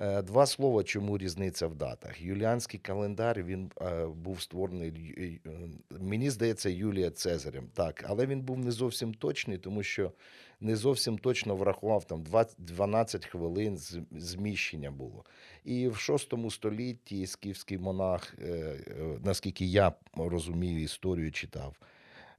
Е, 0.00 0.22
Два 0.22 0.46
слова, 0.46 0.84
чому 0.84 1.18
різниця 1.18 1.66
в 1.66 1.74
датах. 1.74 2.20
Юліанський 2.22 2.80
календар 2.80 3.42
він 3.42 3.70
е, 3.82 4.06
був 4.06 4.40
створений, 4.42 4.92
ю- 5.16 5.70
мені 6.00 6.30
здається, 6.30 6.68
Юлія 6.70 7.10
Цезарем. 7.10 7.68
Так, 7.74 8.04
але 8.08 8.26
він 8.26 8.40
був 8.40 8.58
не 8.58 8.70
зовсім 8.70 9.14
точний, 9.14 9.58
тому 9.58 9.82
що 9.82 10.12
не 10.60 10.76
зовсім 10.76 11.18
точно 11.18 11.56
врахував 11.56 12.04
там 12.04 12.22
20, 12.22 12.56
12 12.58 13.26
хвилин 13.26 13.78
зміщення 14.10 14.90
було. 14.90 15.24
І 15.64 15.88
в 15.88 15.92
VI 15.92 16.50
столітті 16.50 17.26
скіфський 17.26 17.78
монах, 17.78 18.34
е, 18.38 18.44
е, 18.88 19.18
наскільки 19.24 19.64
я 19.64 19.92
розумію 20.16 20.82
історію, 20.82 21.32
читав. 21.32 21.76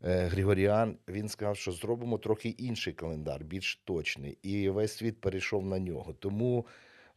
е, 0.03 0.25
Григоріан 0.25 0.97
він 1.07 1.29
сказав, 1.29 1.57
що 1.57 1.71
зробимо 1.71 2.17
трохи 2.17 2.49
інший 2.49 2.93
календар, 2.93 3.43
більш 3.43 3.81
точний, 3.85 4.37
і 4.43 4.69
весь 4.69 4.93
світ 4.97 5.21
перейшов 5.21 5.65
на 5.65 5.79
нього. 5.79 6.13
Тому 6.13 6.65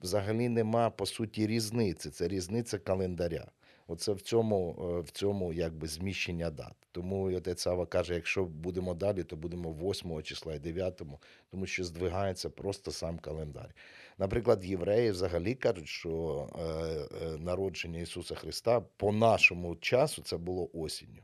взагалі 0.03 0.49
нема 0.49 0.91
по 0.91 1.07
суті 1.07 1.47
різниці. 1.47 2.11
Це 2.11 2.29
різниця 2.29 2.79
календаря. 2.79 3.47
Оце 3.87 4.13
в 4.13 4.21
цьому, 4.21 4.77
е, 4.81 5.01
в 5.01 5.11
цьому 5.11 5.53
якби 5.53 5.89
зміщення 5.89 6.51
дат. 6.51 6.75
Тому 6.93 7.37
отець 7.37 7.61
Сава 7.61 7.87
каже, 7.87 8.15
якщо 8.15 8.45
будемо 8.45 8.95
далі, 8.95 9.23
то 9.25 9.37
будемо 9.37 9.73
8 9.73 10.23
числа 10.23 10.55
і 10.55 10.59
9, 10.59 11.03
тому 11.51 11.67
що 11.67 11.85
здвигається 11.85 12.51
просто 12.51 12.91
сам 12.91 13.19
календар. 13.19 13.75
Наприклад, 14.19 14.65
євреї 14.65 15.11
взагалі 15.11 15.55
кажуть, 15.55 15.89
що 15.89 16.47
е, 16.55 16.63
е, 16.63 17.39
народження 17.39 18.01
Ісуса 18.01 18.35
Христа 18.35 18.81
по 18.81 19.13
нашому 19.13 19.77
часу 19.77 20.23
це 20.23 20.37
було 20.37 20.71
осінню. 20.75 21.23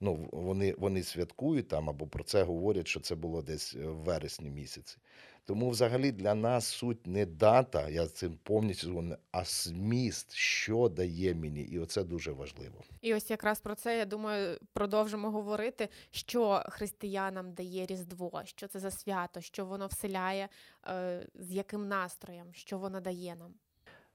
Ну, 0.00 0.28
вони, 0.32 0.74
вони 0.78 1.02
святкують 1.02 1.68
там 1.68 1.90
або 1.90 2.06
про 2.06 2.24
це 2.24 2.42
говорять, 2.42 2.88
що 2.88 3.00
це 3.00 3.14
було 3.14 3.42
десь 3.42 3.74
е, 3.74 3.86
в 3.86 3.96
вересні 3.96 4.50
місяці. 4.50 4.98
Тому 5.44 5.70
взагалі 5.70 6.12
для 6.12 6.34
нас 6.34 6.66
суть 6.66 7.06
не 7.06 7.26
дата, 7.26 7.88
я 7.88 8.06
з 8.06 8.12
цим 8.12 8.38
повністю 8.42 8.86
згоден, 8.86 9.16
а 9.32 9.44
зміст, 9.44 10.32
що 10.32 10.88
дає 10.88 11.34
мені. 11.34 11.62
І 11.62 11.78
оце 11.78 12.04
дуже 12.04 12.32
важливо. 12.32 12.74
І 13.00 13.14
ось 13.14 13.30
якраз 13.30 13.60
про 13.60 13.74
це 13.74 13.98
я 13.98 14.04
думаю, 14.04 14.58
продовжимо 14.72 15.30
говорити, 15.30 15.88
що 16.10 16.62
християнам 16.68 17.52
дає 17.52 17.86
Різдво, 17.86 18.42
що 18.44 18.68
це 18.68 18.78
за 18.78 18.90
свято, 18.90 19.40
що 19.40 19.66
воно 19.66 19.86
вселяє, 19.86 20.48
е, 20.88 21.26
з 21.34 21.52
яким 21.52 21.88
настроєм, 21.88 22.46
що 22.52 22.78
воно 22.78 23.00
дає 23.00 23.36
нам. 23.36 23.54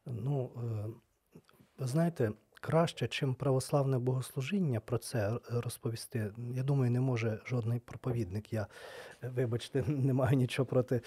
Ну, 0.06 0.51
е, 0.58 1.39
ви 1.77 1.88
знаєте, 1.88 2.32
краще, 2.65 3.07
чим 3.07 3.36
православне 3.36 4.00
богослужіння 4.00 4.79
про 4.79 4.98
це 4.98 5.29
е, 5.29 5.39
розповісти, 5.50 6.34
я 6.53 6.63
думаю, 6.63 6.91
не 6.91 7.00
може 7.00 7.39
жодний 7.45 7.79
проповідник. 7.79 8.53
Я, 8.53 8.67
е, 9.24 9.29
вибачте, 9.29 9.84
не 9.88 10.13
маю 10.13 10.38
нічого 10.38 10.65
проти 10.65 11.01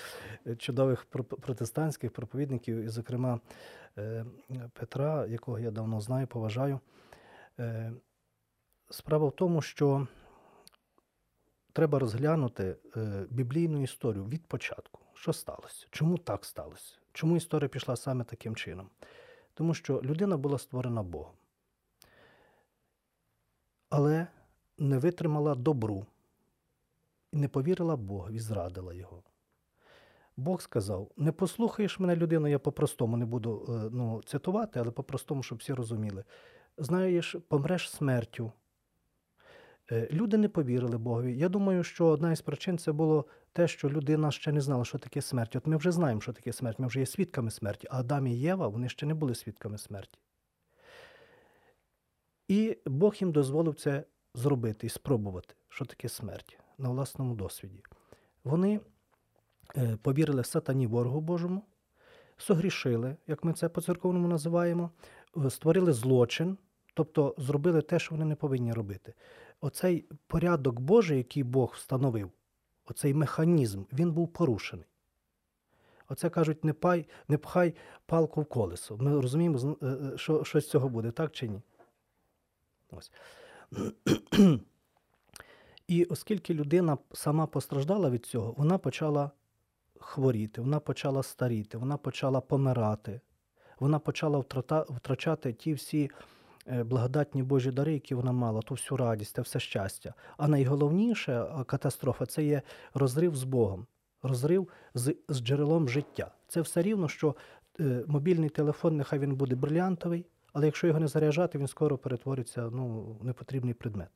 е, 0.47 0.57
чудових 0.57 1.05
протестантських 1.41 2.13
проповідників, 2.13 2.77
і, 2.77 2.89
зокрема, 2.89 3.41
Петра, 4.73 5.27
якого 5.27 5.59
я 5.59 5.71
давно 5.71 6.01
знаю, 6.01 6.27
поважаю. 6.27 6.81
Справа 8.91 9.29
в 9.29 9.33
тому, 9.33 9.63
що 9.63 10.07
треба 11.73 11.99
розглянути 11.99 12.77
біблійну 13.31 13.83
історію 13.83 14.25
від 14.25 14.47
початку. 14.47 15.01
Що 15.15 15.33
сталося? 15.33 15.87
Чому 15.91 16.19
так 16.19 16.45
сталося? 16.45 16.97
Чому 17.13 17.37
історія 17.37 17.69
пішла 17.69 17.97
саме 17.97 18.25
таким 18.25 18.57
чином? 18.57 18.91
Тому 19.59 19.75
що 19.75 20.01
людина 20.05 20.37
була 20.37 20.59
створена 20.59 21.03
Богом, 21.03 21.35
але 23.91 24.27
не 24.79 24.99
витримала 24.99 25.55
добру 25.55 26.07
і 27.33 27.37
не 27.37 27.49
повірила 27.49 27.97
Богу 27.97 28.31
і 28.31 28.39
зрадила 28.39 28.95
його. 28.95 29.23
Бог 30.37 30.63
сказав: 30.63 31.11
не 31.17 31.33
послухаєш 31.33 31.99
мене, 31.99 32.17
людину, 32.17 32.49
я 32.49 32.59
по-простому 32.59 33.17
не 33.17 33.27
буду 33.27 33.67
е, 33.69 33.89
ну, 33.93 34.23
цитувати, 34.27 34.81
але 34.81 34.91
по-простому, 34.91 35.43
щоб 35.43 35.59
всі 35.59 35.73
розуміли. 35.73 36.25
Знаєш, 36.77 37.37
помреш 37.49 37.91
смертю. 37.91 38.53
Е, 39.93 40.09
Люди 40.13 40.37
не 40.37 40.49
повірили 40.49 40.99
Богові. 40.99 41.39
Я 41.39 41.49
думаю, 41.49 41.85
що 41.85 42.07
одна 42.07 42.33
із 42.33 42.41
причин 42.41 42.79
це 42.79 42.93
було 42.93 43.25
те, 43.53 43.69
що 43.69 43.91
людина 43.91 44.31
ще 44.31 44.53
не 44.53 44.61
знала, 44.61 44.85
що 44.85 44.99
таке 44.99 45.23
смерть. 45.23 45.57
От 45.57 45.67
ми 45.67 45.77
вже 45.77 45.93
знаємо, 45.93 46.21
що 46.21 46.33
таке 46.33 46.53
смерть, 46.53 46.79
ми 46.79 46.87
вже 46.87 47.01
є 47.01 47.07
свідками 47.07 47.51
смерті, 47.51 47.89
а 47.91 48.01
Адам 48.01 48.27
і 48.27 48.39
Єва 48.39 48.69
вони 48.69 48.89
ще 48.89 49.07
не 49.07 49.15
були 49.15 49.35
свідками 49.35 49.79
смерті. 49.79 50.19
І 52.49 52.79
Бог 52.87 53.15
їм 53.21 53.33
дозволив 53.33 53.75
це 53.75 54.05
зробити 54.35 54.87
і 54.87 54.91
спробувати, 54.91 55.55
що 55.69 55.85
таке 55.85 56.09
смерть 56.09 56.59
на 56.79 56.89
власному 56.89 57.35
досвіді. 57.35 57.83
Вони 58.45 58.81
е, 59.77 59.97
повірили 60.03 60.45
сатані 60.45 60.87
ворогу 60.87 61.21
Божому, 61.21 61.63
согрішили, 62.37 63.17
як 63.27 63.45
ми 63.45 63.53
це 63.53 63.69
по-церковному 63.69 64.29
називаємо, 64.29 64.91
е, 65.37 65.51
створили 65.51 65.93
злочин, 65.93 66.59
тобто 66.95 67.35
зробили 67.39 67.83
те, 67.83 67.99
що 67.99 68.15
вони 68.15 68.25
не 68.25 68.35
повинні 68.35 68.73
робити. 68.73 69.15
Оцей 69.61 70.05
порядок 70.27 70.81
Божий, 70.81 71.19
який 71.19 71.43
Бог 71.43 71.73
встановив, 71.77 72.31
оцей 72.85 73.15
механізм, 73.15 73.83
він 73.93 74.13
був 74.13 74.29
порушений. 74.29 74.87
Оце 76.09 76.31
кажуть, 76.31 76.65
не, 76.65 76.73
пай, 76.73 77.09
не 77.29 77.39
пхай 77.39 77.75
палку 78.07 78.41
в 78.41 78.45
колесо. 78.45 78.97
Ми 78.97 79.21
розуміємо, 79.21 79.77
е, 79.83 80.19
що, 80.19 80.45
що 80.45 80.61
з 80.61 80.71
цього 80.71 80.89
буде, 80.89 81.11
так 81.11 81.33
чи 81.33 81.49
ні? 81.49 81.63
Ось. 82.91 83.13
І 85.89 86.05
оскільки 86.05 86.55
людина 86.55 86.99
сама 87.13 87.47
постраждала 87.47 88.11
від 88.11 88.27
цього, 88.27 88.55
вона 88.57 88.79
почала 88.79 89.31
хворіти, 90.01 90.61
вона 90.61 90.81
почала 90.81 91.23
старіти, 91.23 91.79
вона 91.79 91.97
почала 91.97 92.41
помирати, 92.41 93.21
вона 93.81 93.99
почала 93.99 94.39
втрачати 94.89 95.53
ті 95.53 95.73
всі 95.73 96.11
е, 96.67 96.85
благодатні 96.85 97.43
Божі 97.43 97.71
дари, 97.71 97.93
які 97.93 98.15
вона 98.15 98.33
мала, 98.33 98.63
ту 98.63 98.75
всю 98.75 98.99
радість, 98.99 99.35
те 99.35 99.43
все 99.43 99.61
щастя. 99.61 100.15
А 100.37 100.49
найголовніша 100.49 101.65
катастрофа 101.65 102.27
це 102.27 102.45
є 102.45 102.63
розрив 102.95 103.37
з 103.37 103.45
Богом. 103.45 103.87
розрив 104.23 104.69
з, 104.95 105.17
з 105.29 105.41
джерелом 105.41 105.89
життя. 105.89 106.31
Це 106.49 106.61
все 106.61 106.83
рівно, 106.83 107.09
що 107.09 107.37
е, 107.81 108.05
мобільний 108.07 108.49
телефон, 108.49 108.97
нехай 108.97 109.19
він 109.19 109.37
буде 109.37 109.55
брилянтовий, 109.55 110.27
але 110.59 110.67
якщо 110.67 110.87
його 110.87 111.01
не 111.01 111.09
заряджати, 111.09 111.59
він 111.59 111.67
скоро 111.67 111.99
перетвориться 111.99 112.71
ну, 112.73 113.17
в 113.21 113.25
непотрібний 113.25 113.75
предмет. 113.75 114.09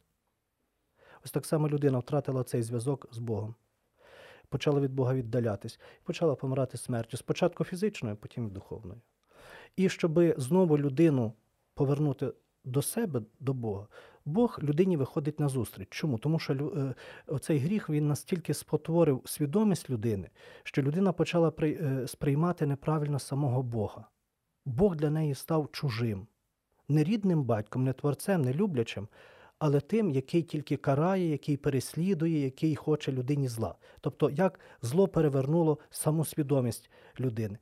Ось 1.25 1.30
так 1.30 1.46
само 1.46 1.68
людина 1.68 1.99
втратила 1.99 2.44
цей 2.44 2.62
зв'язок 2.62 3.08
з 3.12 3.18
Богом. 3.18 3.54
Почала 4.49 4.80
від 4.80 4.92
Бога 4.92 5.14
віддалятись, 5.14 5.80
почала 6.04 6.34
помирати 6.34 6.76
смертю. 6.78 7.16
Спочатку 7.16 7.64
фізичною, 7.64 8.16
потім 8.16 8.50
духовною. 8.50 9.00
І 9.76 9.88
щоб 9.88 10.20
знову 10.37 10.78
людину 10.78 11.32
повернути 11.75 12.32
до 12.64 12.82
себе, 12.82 13.22
до 13.40 13.54
Бога, 13.54 13.87
Бог 14.25 14.58
людині 14.62 14.96
виходить 14.96 15.40
на 15.40 15.49
зустріч. 15.49 15.88
Чому? 15.90 16.18
Тому 16.18 16.38
що 16.38 16.94
е, 17.49 17.58
гріх 17.58 17.90
він 17.90 18.08
настільки 18.08 18.54
спотворив 18.54 19.22
свідомість 19.25 19.90
людини, 19.90 20.30
що 20.62 20.82
людина 20.82 21.12
почала 21.12 21.52
е, 21.62 22.06
сприймати 22.06 22.66
неправильно 22.66 23.18
самого 23.18 23.62
Бога. 23.62 24.08
Бог 24.64 24.96
для 24.96 25.11
неї 25.11 25.34
став 25.34 25.68
чужим, 25.72 26.26
не 26.92 27.04
рідним 27.04 27.44
батьком, 27.44 27.84
не 27.84 27.92
творцем, 27.92 28.42
не 28.42 28.52
люблячим, 28.54 29.08
але 29.58 29.80
тим, 29.80 30.11
який 30.11 30.42
тільки 30.42 30.76
карає, 30.76 31.30
який 31.30 31.56
переслідує, 31.56 32.44
який 32.44 32.76
хоче 32.76 33.12
людині 33.12 33.49
зла. 33.49 33.75
Тобто, 34.00 34.30
як 34.30 34.61
зло 34.82 35.08
перевернуло 35.08 35.78
саму 35.90 36.25
свідомість 36.25 36.90
людини. 37.20 37.58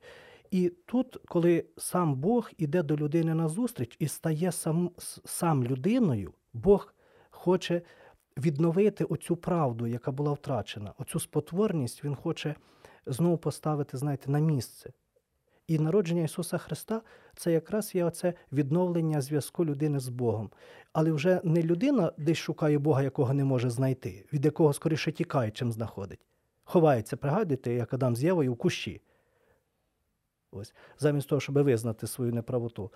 І 0.51 0.69
тут, 0.85 1.17
коли 1.27 1.65
сам 1.77 2.15
Бог 2.15 2.51
іде 2.57 2.83
до 2.83 2.95
людини 2.97 3.33
на 3.33 3.47
зустріч 3.47 3.95
і 3.99 4.07
стає 4.07 4.51
сам, 4.51 4.91
сам 5.25 5.63
людиною, 5.63 6.33
Бог 6.53 6.93
хоче 7.29 7.81
відновити 8.37 9.03
оцю 9.03 9.35
правду, 9.35 9.87
яка 9.87 10.11
була 10.11 10.33
втрачена, 10.33 10.93
оцю 10.97 11.19
спотворність 11.19 12.03
Він 12.03 12.15
хоче 12.15 12.55
знову 13.05 13.37
поставити, 13.37 13.97
знаєте, 13.97 14.31
на 14.31 14.39
місце. 14.39 14.93
І 15.71 15.79
народження 15.79 16.23
Ісуса 16.23 16.57
Христа 16.57 17.01
це 17.35 17.51
якраз 17.51 17.95
є 17.95 18.05
оце 18.05 18.33
відновлення 18.51 19.21
зв'язку 19.21 19.65
людини 19.65 19.99
з 19.99 20.09
Богом. 20.09 20.49
Але 20.93 21.11
вже 21.11 21.41
не 21.43 21.63
людина 21.63 22.11
десь 22.17 22.37
шукає 22.37 22.79
Бога, 22.79 23.03
якого 23.03 23.33
не 23.33 23.43
може 23.43 23.69
знайти, 23.69 24.25
від 24.33 24.45
якого 24.45 24.73
скоріше 24.73 25.11
тікає, 25.11 25.51
чим 25.51 25.71
знаходить. 25.71 26.19
Ховається, 26.63 27.17
пригадуєте, 27.17 27.73
як 27.73 27.93
Адам 27.93 28.15
з 28.15 28.23
Євою 28.23 28.53
в 28.53 28.57
кущі. 28.57 29.01
Ось. 30.51 30.73
Замість 30.99 31.29
того, 31.29 31.39
щоб 31.39 31.63
визнати 31.63 32.07
свою 32.07 32.33
неправоту, 32.33 32.91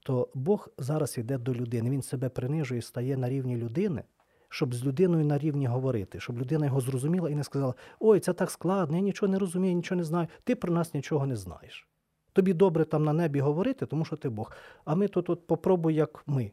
то 0.00 0.28
Бог 0.34 0.68
зараз 0.78 1.18
йде 1.18 1.38
до 1.38 1.54
людини. 1.54 1.90
Він 1.90 2.02
себе 2.02 2.28
принижує, 2.28 2.82
стає 2.82 3.16
на 3.16 3.28
рівні 3.28 3.56
людини, 3.56 4.04
щоб 4.48 4.74
з 4.74 4.84
людиною 4.84 5.24
на 5.24 5.38
рівні 5.38 5.66
говорити, 5.66 6.20
щоб 6.20 6.38
людина 6.38 6.66
його 6.66 6.80
зрозуміла 6.80 7.30
і 7.30 7.34
не 7.34 7.44
сказала: 7.44 7.74
Ой, 8.00 8.20
це 8.20 8.32
так 8.32 8.50
складно, 8.50 8.96
я 8.96 9.02
нічого 9.02 9.32
не 9.32 9.38
розумію, 9.38 9.74
нічого 9.74 9.96
не 9.96 10.04
знаю. 10.04 10.28
Ти 10.44 10.54
про 10.54 10.72
нас 10.72 10.94
нічого 10.94 11.26
не 11.26 11.36
знаєш. 11.36 11.88
Тобі 12.36 12.52
добре 12.52 12.84
там 12.84 13.04
на 13.04 13.12
небі 13.12 13.40
говорити, 13.40 13.86
тому 13.86 14.04
що 14.04 14.16
ти 14.16 14.28
Бог. 14.28 14.52
А 14.84 14.94
ми 14.94 15.08
тут 15.08 15.30
от 15.30 15.46
попробуй, 15.46 15.94
як 15.94 16.22
ми. 16.26 16.50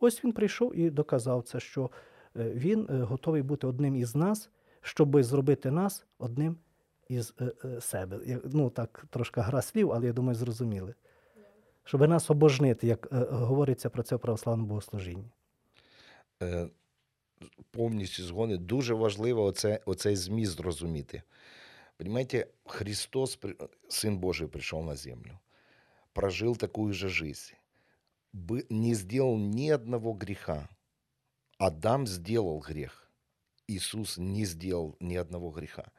Ось 0.00 0.24
він 0.24 0.32
прийшов 0.32 0.76
і 0.76 0.90
доказав 0.90 1.42
це, 1.42 1.60
що 1.60 1.90
е, 2.36 2.50
він 2.50 2.88
е, 2.90 2.98
готовий 2.98 3.42
бути 3.42 3.66
одним 3.66 3.96
із 3.96 4.14
нас, 4.14 4.50
щоб 4.80 5.22
зробити 5.22 5.70
нас 5.70 6.06
одним 6.18 6.56
із 7.08 7.34
е, 7.40 7.80
себе. 7.80 8.40
Ну, 8.44 8.70
так, 8.70 9.06
трошки 9.10 9.40
гра 9.40 9.62
слів, 9.62 9.92
але 9.92 10.06
я 10.06 10.12
думаю, 10.12 10.34
зрозуміли. 10.34 10.94
Щоб 11.84 12.08
нас 12.08 12.30
обожнити, 12.30 12.86
як 12.86 13.08
говориться 13.30 13.90
про 13.90 14.02
це 14.02 14.16
в 14.16 14.20
православному 14.20 14.68
богослужінні. 14.68 15.30
Повністю 17.70 18.22
згоден. 18.22 18.58
Дуже 18.64 18.94
важливо 18.94 19.44
оце, 19.44 19.80
оцей 19.86 20.16
зміст 20.16 20.56
зрозуміти. 20.56 21.22
Понимаете, 21.98 22.48
Христос, 22.64 23.38
Сын 23.88 24.20
Божий, 24.20 24.48
пришел 24.48 24.82
на 24.82 24.94
землю, 24.94 25.40
прожил 26.14 26.54
такую 26.54 26.94
же 26.94 27.08
жизнь, 27.08 27.54
не 28.32 28.94
сделал 28.94 29.36
ни 29.36 29.68
одного 29.68 30.12
греха. 30.12 30.70
Адам 31.58 32.06
сделал 32.06 32.60
грех. 32.60 33.10
Иисус 33.66 34.16
не 34.16 34.44
сделал 34.44 34.96
ни 35.00 35.16
одного 35.16 35.50
греха. 35.50 35.90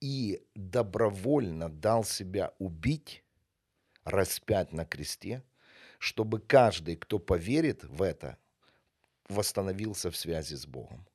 И 0.00 0.42
добровольно 0.54 1.68
дал 1.68 2.02
себя 2.02 2.54
убить, 2.58 3.22
распять 4.04 4.72
на 4.72 4.86
кресте, 4.86 5.44
чтобы 5.98 6.40
каждый, 6.40 6.96
кто 6.96 7.18
поверит 7.18 7.84
в 7.84 8.00
это, 8.00 8.38
восстановился 9.28 10.10
в 10.10 10.16
связи 10.16 10.56
с 10.56 10.66
Богом. 10.66 11.06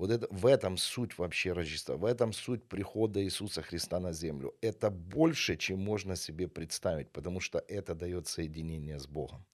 Вот 0.00 0.10
это, 0.10 0.26
в 0.30 0.46
этом 0.46 0.76
суть 0.76 1.18
вообще 1.18 1.52
Рождества, 1.52 1.96
в 1.96 2.04
этом 2.04 2.32
суть 2.32 2.68
прихода 2.68 3.22
Иисуса 3.22 3.62
Христа 3.62 4.00
на 4.00 4.12
землю. 4.12 4.54
Это 4.60 4.90
больше, 4.90 5.56
чем 5.56 5.78
можно 5.78 6.16
себе 6.16 6.48
представить, 6.48 7.10
потому 7.12 7.40
что 7.40 7.58
это 7.58 7.94
дает 7.94 8.26
соединение 8.26 8.98
з 8.98 9.06
Богом. 9.06 9.44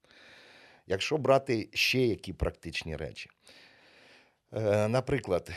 Якщо 0.86 1.18
брати 1.18 1.68
ще 1.72 2.06
які 2.06 2.32
практичні 2.32 2.96
речі, 2.96 3.30
Е, 4.54 4.88
наприклад, 4.88 5.50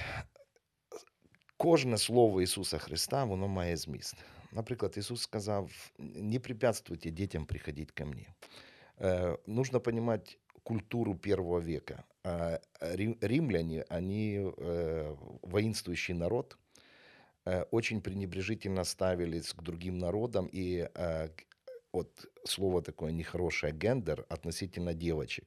кожне 1.57 1.97
слово 1.97 2.41
Ісуса 2.41 2.77
Христа, 2.77 3.23
воно 3.23 3.47
має 3.47 3.77
зміст. 3.77 4.15
Наприклад, 4.51 4.93
Ісус 4.97 5.21
сказав: 5.21 5.91
не 5.99 6.39
препятствуйте 6.39 7.11
детям 7.11 7.45
приходить 7.45 7.91
ко 7.91 8.05
мне. 8.05 8.33
Э, 8.99 9.37
нужно 9.47 9.79
понимать 9.79 10.39
культуру 10.63 11.15
первого 11.15 11.59
века. 11.59 12.03
А, 12.22 12.60
ри- 12.80 13.18
Римляне, 13.20 13.82
они 13.88 14.38
э, 14.38 15.16
воинствующий 15.42 16.14
народ, 16.14 16.58
э, 17.46 17.62
очень 17.70 18.02
пренебрежительно 18.02 18.84
ставились 18.84 19.52
к 19.54 19.62
другим 19.62 19.98
народам, 19.98 20.46
и 20.52 20.88
э, 20.94 21.28
вот 21.92 22.26
слово 22.44 22.82
такое 22.82 23.12
нехорошее 23.12 23.72
гендер 23.72 24.26
относительно 24.28 24.92
девочек. 24.94 25.46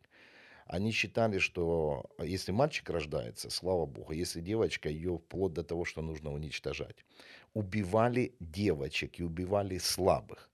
Они 0.65 0.91
считали, 0.91 1.39
что 1.39 2.05
если 2.19 2.51
мальчик 2.51 2.89
рождается, 2.89 3.49
слава 3.49 3.85
богу, 3.85 4.13
если 4.13 4.41
девочка, 4.41 4.89
ее 4.89 5.17
вплоть 5.17 5.53
до 5.53 5.63
того, 5.63 5.85
что 5.85 6.01
нужно 6.01 6.31
уничтожать. 6.31 7.05
Убивали 7.53 8.35
девочек 8.39 9.19
и 9.19 9.23
убивали 9.23 9.77
слабых. 9.77 10.49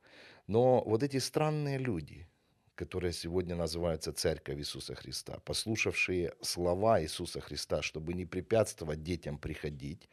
Но 0.48 0.84
вот 0.84 1.04
эти 1.04 1.18
странные 1.18 1.78
люди, 1.78 2.28
которые 2.80 3.12
сегодня 3.12 3.56
называются 3.58 4.14
Церковь 4.14 4.58
Иисуса 4.58 4.96
Христа, 4.96 5.40
послушавшие 5.44 6.32
слова 6.42 7.02
Иисуса 7.02 7.42
Христа, 7.42 7.82
чтобы 7.82 8.14
не 8.14 8.26
препятствовать 8.26 9.04
детям 9.04 9.38
приходить, 9.38 10.10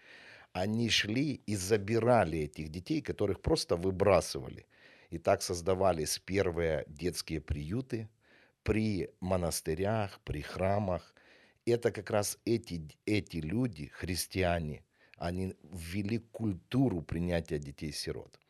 они 0.53 0.91
шли 0.91 1.41
и 1.47 1.55
забирали 1.55 2.39
этих 2.39 2.69
детей, 2.71 3.03
которых 3.03 3.41
просто 3.41 3.77
выбрасывали. 3.77 4.67
И 5.11 5.19
так 5.19 5.43
создавались 5.43 6.19
первые 6.19 6.85
детские 6.89 7.41
приюты 7.41 8.09
при 8.65 9.11
монастырях, 9.21 10.21
при 10.25 10.41
храмах. 10.41 11.15
Это 11.67 11.93
как 11.93 12.11
раз 12.11 12.39
эти, 12.45 12.83
эти 13.07 13.37
люди, 13.37 13.87
христиане, 13.87 14.83
они 15.19 15.55
ввели 15.63 16.19
культуру 16.19 17.03
принятия 17.03 17.59
детей-сирот. 17.61 18.41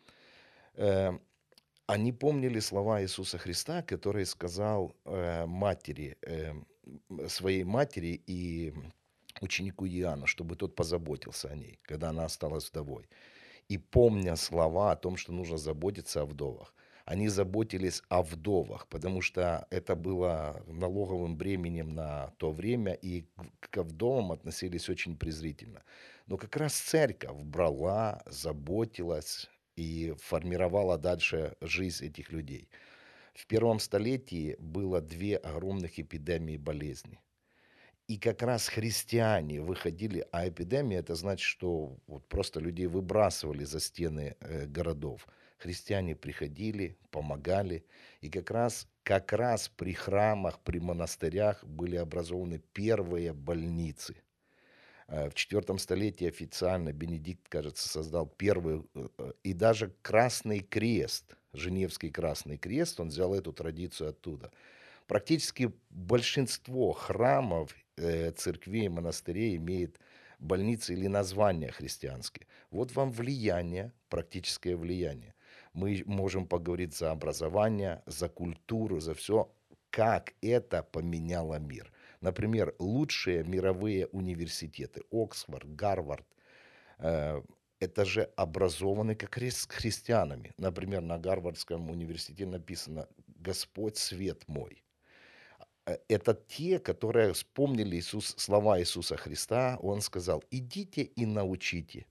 Они 1.87 2.13
помнили 2.13 2.59
слова 2.61 3.01
Иисуса 3.01 3.39
Христа, 3.39 3.83
который 3.83 4.27
сказал 4.27 4.97
э, 5.05 5.47
матери, 5.47 6.17
э, 6.23 6.53
своей 7.29 7.63
матери 7.63 8.21
и 8.27 8.75
ученику 9.41 9.87
Иоанна, 9.87 10.27
чтобы 10.27 10.57
тот 10.57 10.75
позаботился 10.75 11.49
о 11.49 11.55
ней, 11.55 11.79
когда 11.83 12.09
она 12.11 12.25
осталась 12.25 12.69
вдовой. 12.69 13.09
И 13.69 13.79
помня 13.79 14.37
слова 14.37 14.93
о 14.93 14.97
том, 14.97 15.17
что 15.17 15.33
нужно 15.33 15.59
заботиться 15.59 16.23
о 16.23 16.27
вдовах, 16.27 16.75
они 17.05 17.29
заботились 17.29 18.03
о 18.09 18.23
вдовах, 18.23 18.89
потому 18.89 19.23
что 19.23 19.69
это 19.71 19.95
было 19.95 20.65
налоговым 20.67 21.37
бременем 21.37 21.95
на 21.95 22.33
то 22.39 22.51
время, 22.51 22.95
и 22.95 23.27
к 23.61 23.83
вдовам 23.83 24.33
относились 24.33 24.89
очень 24.89 25.17
презрительно. 25.17 25.85
Но 26.27 26.37
как 26.37 26.57
раз 26.57 26.75
церковь 26.75 27.41
брала, 27.43 28.23
заботилась 28.27 29.49
и 29.77 30.15
формировала 30.19 30.99
дальше 30.99 31.55
жизнь 31.61 32.07
этих 32.07 32.33
людей. 32.33 32.69
В 33.35 33.47
первом 33.47 33.79
столетии 33.79 34.57
было 34.59 35.01
две 35.01 35.37
огромных 35.37 35.99
эпидемии 35.99 36.57
болезни. 36.57 37.21
И 38.09 38.19
как 38.19 38.43
раз 38.43 38.69
христиане 38.69 39.61
выходили, 39.61 40.27
а 40.31 40.49
эпидемия 40.49 40.99
это 40.99 41.15
значит, 41.17 41.45
что 41.45 41.99
вот 42.07 42.27
просто 42.29 42.61
людей 42.61 42.87
выбрасывали 42.87 43.65
за 43.65 43.81
стены 43.81 44.37
э, 44.41 44.67
городов. 44.67 45.27
Христиане 45.59 46.15
приходили, 46.15 46.97
помогали, 47.11 47.85
и 48.21 48.31
как 48.31 48.51
раз, 48.51 48.89
как 49.03 49.33
раз 49.33 49.69
при 49.69 49.93
храмах, 49.93 50.61
при 50.61 50.79
монастырях 50.79 51.65
были 51.65 51.97
образованы 51.97 52.61
первые 52.73 53.33
больницы. 53.33 54.17
Э, 55.09 55.29
В 55.31 55.35
четвертом 55.35 55.79
столетии 55.79 56.27
официально 56.27 56.93
Бенедикт, 56.93 57.49
кажется, 57.49 57.89
создал 57.89 58.27
первый, 58.27 58.83
э, 58.95 59.33
и 59.43 59.53
даже 59.53 59.93
Красный 60.03 60.61
Крест, 60.61 61.37
Женевский 61.53 62.11
Красный 62.11 62.59
Крест, 62.59 63.01
он 63.01 63.09
взял 63.09 63.35
эту 63.35 63.53
традицию 63.53 64.11
оттуда. 64.11 64.51
Практически 65.07 65.73
большинство 65.91 66.93
храмов, 66.93 67.75
э, 67.97 68.33
церквей, 68.33 68.89
монастырей 68.89 69.57
имеет 69.57 70.01
больницы 70.39 70.93
или 70.93 71.07
названия 71.07 71.71
христианские. 71.71 72.47
Вот 72.71 72.93
вам 72.95 73.13
влияние, 73.13 73.93
практическое 74.09 74.77
влияние. 74.77 75.35
Мы 75.73 76.03
можем 76.07 76.47
поговорить 76.47 76.95
за 76.97 77.13
образование, 77.13 78.03
за 78.07 78.29
культуру, 78.29 79.01
за 79.01 79.15
все, 79.15 79.51
как 79.91 80.35
это 80.43 80.83
поменяло 80.83 81.59
мир. 81.59 81.93
Например, 82.27 82.75
лучшие 82.81 83.45
мировые 83.45 84.09
университеты, 84.09 85.03
Оксфорд, 85.13 85.77
Гарвард, 85.77 86.27
э, 86.99 87.41
это 87.79 88.05
же 88.05 88.23
образованы 88.37 89.15
как 89.15 89.39
хри- 89.39 89.69
христианами. 89.69 90.53
Например, 90.59 91.03
на 91.03 91.19
Гарвардском 91.19 91.89
университете 91.89 92.47
написано 92.47 93.07
«Господь 93.29 93.97
свет 93.97 94.43
мой». 94.49 94.83
Э, 95.87 95.99
Это 96.09 96.35
те, 96.35 96.81
которые 96.81 97.33
вспомнили 97.33 97.95
Иисус, 97.97 98.35
слова 98.39 98.81
Иисуса 98.81 99.17
Христа. 99.17 99.79
Он 99.81 100.01
сказал, 100.01 100.43
идите 100.51 101.03
и 101.03 101.27
научите. 101.27 102.07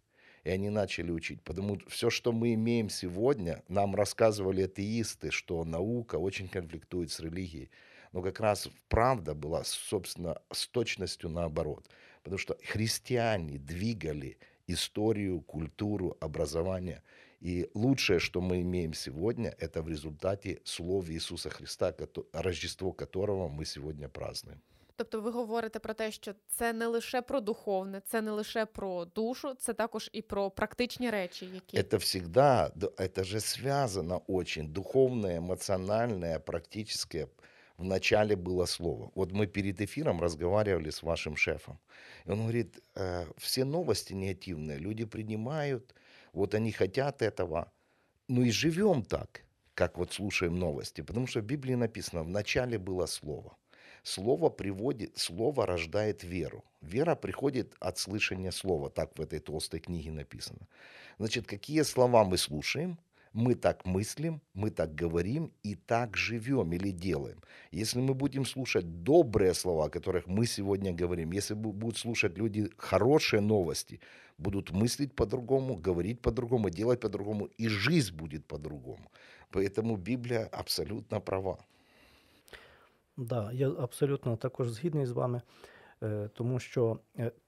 И 0.45 0.49
они 0.49 0.69
начали 0.69 1.11
учить. 1.11 1.41
Потому 1.43 1.77
что 1.79 1.89
все, 1.89 2.09
что 2.09 2.31
мы 2.31 2.53
имеем 2.53 2.89
сегодня, 2.89 3.63
нам 3.67 3.95
рассказывали 3.95 4.61
атеисты, 4.63 5.29
что 5.31 5.65
наука 5.65 6.15
очень 6.15 6.47
конфликтует 6.47 7.11
с 7.11 7.19
религией. 7.19 7.69
Но 8.14 8.22
как 8.22 8.40
раз 8.40 8.68
правда 8.88 9.34
была, 9.34 9.64
собственно, 9.64 10.40
с 10.52 10.66
точностью 10.66 11.30
наоборот. 11.30 11.88
Потому 12.22 12.38
что 12.38 12.56
христиане 12.64 13.58
двигали 13.58 14.36
историю, 14.68 15.40
культуру, 15.40 16.16
образование. 16.20 17.02
И 17.40 17.70
лучшее, 17.74 18.18
что 18.20 18.40
мы 18.40 18.60
имеем 18.60 18.92
сегодня, 18.94 19.54
это 19.58 19.82
в 19.82 19.88
результате 19.88 20.60
слов 20.64 21.08
Иисуса 21.10 21.48
Христа, 21.50 21.92
кото- 21.92 22.24
Рождество 22.32 22.92
которого 22.92 23.48
мы 23.48 23.64
сегодня 23.64 24.08
празднуем. 24.08 24.60
Тобто 24.96 25.20
ви 25.20 25.30
говорите 25.30 25.78
про 25.78 25.94
те, 25.94 26.12
що 26.12 26.32
це 26.46 26.72
не 26.72 26.86
лише 26.86 27.22
про 27.22 27.40
духовне, 27.40 28.02
це 28.06 28.20
не 28.22 28.30
лише 28.30 28.66
про 28.66 29.04
душу, 29.04 29.54
це 29.58 29.72
також 29.72 30.10
і 30.12 30.22
про 30.22 30.50
практичні 30.50 31.10
речі, 31.10 31.46
які 31.54 31.76
Это 31.78 31.96
всегда, 31.98 32.70
д- 32.74 32.86
это 32.86 33.24
же 33.24 33.40
связано 33.40 34.20
очень. 34.26 34.66
Духовное, 34.68 35.38
эмоциональное, 35.40 36.38
Практическое. 37.75 37.85
Вначале 37.85 38.35
было 38.35 38.65
слово. 38.65 39.11
Вот 39.15 39.31
мы 39.31 39.47
перед 39.47 39.81
эфиром 39.81 40.21
разговаривали 40.21 40.89
с 40.89 41.03
вашим 41.03 41.35
шефом. 41.35 41.79
И 42.25 42.31
он 42.31 42.41
говорит, 42.41 42.79
«Э, 42.95 43.25
все 43.37 43.65
новости 43.65 44.13
негативные 44.13 44.79
люди 44.79 45.05
принимают, 45.05 45.93
вот 46.33 46.53
они 46.53 46.71
хотят 46.71 47.21
этого. 47.21 47.71
Ну 48.27 48.43
и 48.43 48.51
живем 48.51 49.03
так, 49.03 49.41
как 49.73 49.97
вот 49.97 50.13
слушаем 50.13 50.59
новости. 50.59 51.03
Потому 51.03 51.27
что 51.27 51.39
в 51.41 51.45
Библии 51.45 51.75
написано, 51.75 52.23
вначале 52.23 52.77
было 52.77 53.07
слово. 53.07 53.57
Слово 54.03 54.49
приводит, 54.49 55.17
слово 55.17 55.65
рождает 55.65 56.23
веру. 56.23 56.63
Вера 56.81 57.15
приходит 57.15 57.75
от 57.79 57.97
слышания 57.97 58.51
слова, 58.51 58.89
так 58.89 59.17
в 59.17 59.21
этой 59.21 59.39
толстой 59.39 59.79
книге 59.79 60.11
написано. 60.11 60.67
Значит, 61.19 61.47
какие 61.47 61.83
слова 61.83 62.23
мы 62.23 62.37
слушаем, 62.37 62.97
мы 63.35 63.55
так 63.55 63.85
мыслим, 63.85 64.41
мы 64.53 64.69
так 64.71 64.95
говорим 64.95 65.51
и 65.63 65.75
так 65.75 66.17
живем 66.17 66.73
или 66.73 66.91
делаем. 66.91 67.37
Если 67.71 67.99
мы 67.99 68.13
будем 68.13 68.45
слушать 68.45 69.03
добрые 69.03 69.53
слова, 69.53 69.85
о 69.85 69.89
которых 69.89 70.27
мы 70.27 70.45
сегодня 70.45 70.93
говорим, 70.93 71.33
если 71.33 71.55
бу- 71.55 71.73
будут 71.73 71.97
слушать 71.97 72.37
люди 72.37 72.69
хорошие 72.77 73.41
новости, 73.41 73.99
будут 74.37 74.71
мыслить 74.71 75.13
по-другому, 75.13 75.75
говорить 75.75 76.21
по-другому, 76.21 76.69
делать 76.69 76.99
по-другому, 76.99 77.49
и 77.57 77.67
жизнь 77.67 78.15
будет 78.15 78.45
по-другому. 78.45 79.11
Поэтому 79.51 79.97
Библия 79.97 80.49
абсолютно 80.51 81.19
права. 81.21 81.57
Да, 83.17 83.51
я 83.53 83.69
абсолютно 83.69 84.37
також 84.37 84.69
згідний 84.69 85.05
з 85.05 85.11
вами, 85.11 85.41
тому 86.33 86.59
що 86.59 86.99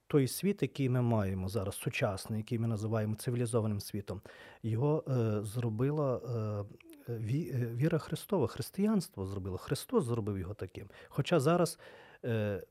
той 0.07 0.27
світ, 0.27 0.61
який 0.61 0.89
ми 0.89 1.01
маємо 1.01 1.49
зараз, 1.49 1.75
сучасний, 1.75 2.39
який 2.39 2.59
ми 2.59 2.67
називаємо 2.67 3.15
цивілізованим 3.15 3.79
світом, 3.79 4.21
його 4.63 5.03
е, 5.07 5.43
зробила 5.43 6.17
е, 6.17 7.11
ві- 7.13 7.55
е, 7.63 7.75
віра 7.75 7.97
Христова, 7.97 8.47
християнство 8.47 9.25
зробило. 9.25 9.57
Христос 9.57 10.03
зробив 10.05 10.37
його 10.37 10.53
таким. 10.53 10.89
Хоча 11.09 11.39
зараз 11.39 11.79
е, 12.25 12.63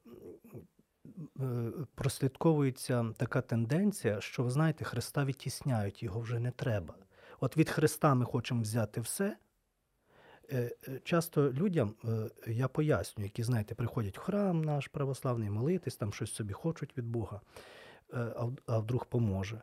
е, 1.40 1.72
прослідковується 1.94 3.12
така 3.16 3.40
тенденція, 3.40 4.20
що 4.20 4.42
ви 4.42 4.50
знаєте, 4.50 4.84
Христа 4.84 5.24
відтісняють, 5.24 6.02
його 6.02 6.20
вже 6.20 6.38
не 6.38 6.50
треба. 6.50 6.94
От 7.40 7.56
від 7.56 7.70
Христа 7.70 8.14
ми 8.14 8.24
хочемо 8.24 8.62
взяти 8.62 9.00
все. 9.00 9.36
Е, 10.52 10.70
е, 10.88 11.00
Часто 11.04 11.52
людям 11.52 11.94
е, 12.04 12.30
я 12.46 12.68
пояснюю, 12.68 13.26
які, 13.26 13.42
знаєте, 13.42 13.74
приходять 13.74 14.18
в 14.18 14.20
храм 14.20 14.64
наш 14.64 14.88
православний, 14.88 15.50
молитись, 15.50 15.96
там 15.96 16.12
щось 16.12 16.34
собі 16.34 16.52
хочуть 16.52 16.98
від 16.98 17.06
Бога, 17.06 17.40
а 18.66 18.78
вдруг 18.78 19.06
поможе. 19.06 19.60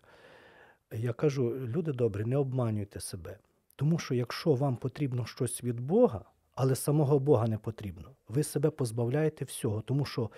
Я 0.92 1.14
кажу, 1.14 1.56
люди 1.56 1.92
добрі, 1.92 2.26
не 2.26 2.38
обманюйте 2.38 3.00
себе. 3.00 3.38
Тому 3.76 4.00
що 4.00 4.16
якщо 4.16 4.54
вам 4.54 4.76
потрібно 4.78 5.26
щось 5.26 5.64
від 5.64 5.80
Бога, 5.80 6.26
але 6.56 6.76
самого 6.76 7.20
Бога 7.20 7.48
не 7.48 7.58
потрібно, 7.58 8.10
ви 8.28 8.44
себе 8.44 8.70
позбавляєте 8.70 9.46
всього, 9.46 9.82
тому 9.82 10.06
що 10.06 10.30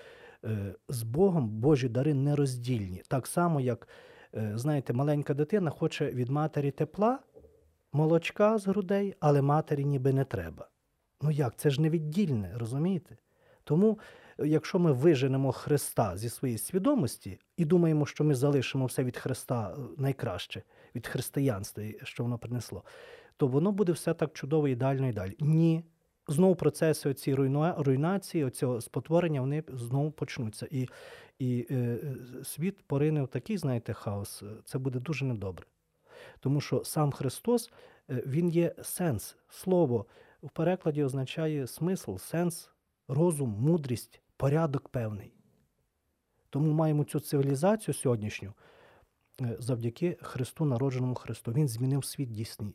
з 0.90 1.04
Богом 1.04 1.50
Божі 1.50 1.90
дари 1.90 2.14
нероздільні. 2.14 3.04
Так 3.08 3.28
само, 3.28 3.62
як, 3.62 3.88
знаєте, 4.34 4.94
маленька 4.94 5.34
дитина 5.34 5.70
хоче 5.70 6.12
від 6.12 6.30
матері 6.30 6.72
тепла, 6.72 7.20
молочка 7.96 8.58
з 8.58 8.68
грудей, 8.68 9.16
але 9.20 9.42
матері 9.42 9.86
ніби 9.86 10.14
не 10.14 10.26
треба. 10.26 10.70
Ну 11.22 11.32
як? 11.32 11.56
Це 11.56 11.70
ж 11.70 11.82
невіддільне, 11.82 12.52
розумієте? 12.56 13.18
Тому, 13.64 14.00
е, 14.40 14.48
якщо 14.48 14.80
ми 14.80 14.92
виженемо 14.92 15.52
Христа 15.52 16.18
зі 16.18 16.30
своєї 16.30 16.58
свідомості 16.58 17.40
і 17.58 17.66
думаємо, 17.66 18.06
що 18.06 18.24
ми 18.24 18.36
залишимо 18.36 18.86
все 18.86 19.04
від 19.04 19.18
Христа 19.18 19.76
е, 19.78 19.82
найкраще, 19.98 20.64
від 20.96 21.08
християнства, 21.08 21.84
що 22.04 22.24
воно 22.24 22.38
принесло, 22.38 22.84
то 23.38 23.48
воно 23.48 23.72
буде 23.72 23.92
все 23.92 24.14
так 24.14 24.34
чудово, 24.34 24.68
ідеально 24.68 25.08
і 25.08 25.14
далі. 25.14 25.36
Ні. 25.40 25.84
Знову 26.28 26.56
процеси 26.56 27.10
руйнуа- 27.10 27.84
руйнації, 27.84 28.44
оцього 28.44 28.82
спотворення, 28.82 29.42
вони 29.42 29.64
знову 29.68 30.12
почнуться. 30.12 30.68
І, 30.72 30.88
і 31.40 31.68
е, 31.72 31.76
е, 31.76 32.16
світ 32.44 32.82
порине 32.88 33.24
в 33.24 33.28
такий, 33.28 33.58
знаєте, 33.58 33.94
хаос. 33.94 34.44
Це 34.66 34.78
буде 34.78 35.00
дуже 35.00 35.26
недобре. 35.26 35.66
Тому 36.40 36.62
що 36.62 36.84
сам 36.84 37.12
Христос, 37.12 37.72
е, 38.10 38.24
він 38.26 38.50
є 38.50 38.76
сенс. 38.84 39.38
Слово 39.50 40.06
в 40.44 40.50
перекладі 40.50 41.04
означає 41.04 41.68
смисл, 41.68 42.16
сенс, 42.18 42.70
розум, 43.08 43.50
мудрість, 43.60 44.22
порядок 44.38 44.90
певний. 44.90 45.34
Тому 46.50 46.72
маємо 46.72 47.04
цю 47.04 47.20
цивілізацію 47.20 47.96
сьогоднішню 47.96 48.54
е, 49.42 49.56
завдяки 49.60 50.18
Христу, 50.22 50.66
народженому 50.66 51.16
Христу. 51.16 51.52
Він 51.52 51.68
змінив 51.68 52.06
світ 52.06 52.32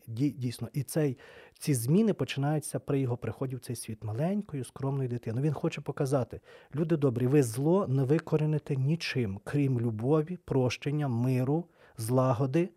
дійсно. 0.06 0.68
І 0.72 0.82
цей, 0.82 1.18
ці 1.58 1.74
зміни 1.74 2.14
починаються 2.14 2.78
при 2.78 3.00
його 3.00 3.16
приході 3.16 3.56
в 3.56 3.60
цей 3.60 3.76
світ 3.76 4.04
маленькою, 4.04 4.64
скромною 4.64 5.08
дитиною. 5.08 5.44
Він 5.44 5.52
хоче 5.52 5.80
показати: 5.80 6.40
люди 6.74 6.96
добрі, 6.96 7.26
ви 7.26 7.42
зло 7.42 7.86
не 7.88 8.04
викорените 8.04 8.76
нічим, 8.76 9.40
крім 9.44 9.80
любові, 9.80 10.36
прощення, 10.36 11.08
миру, 11.08 11.64
злагоди. 11.96 12.70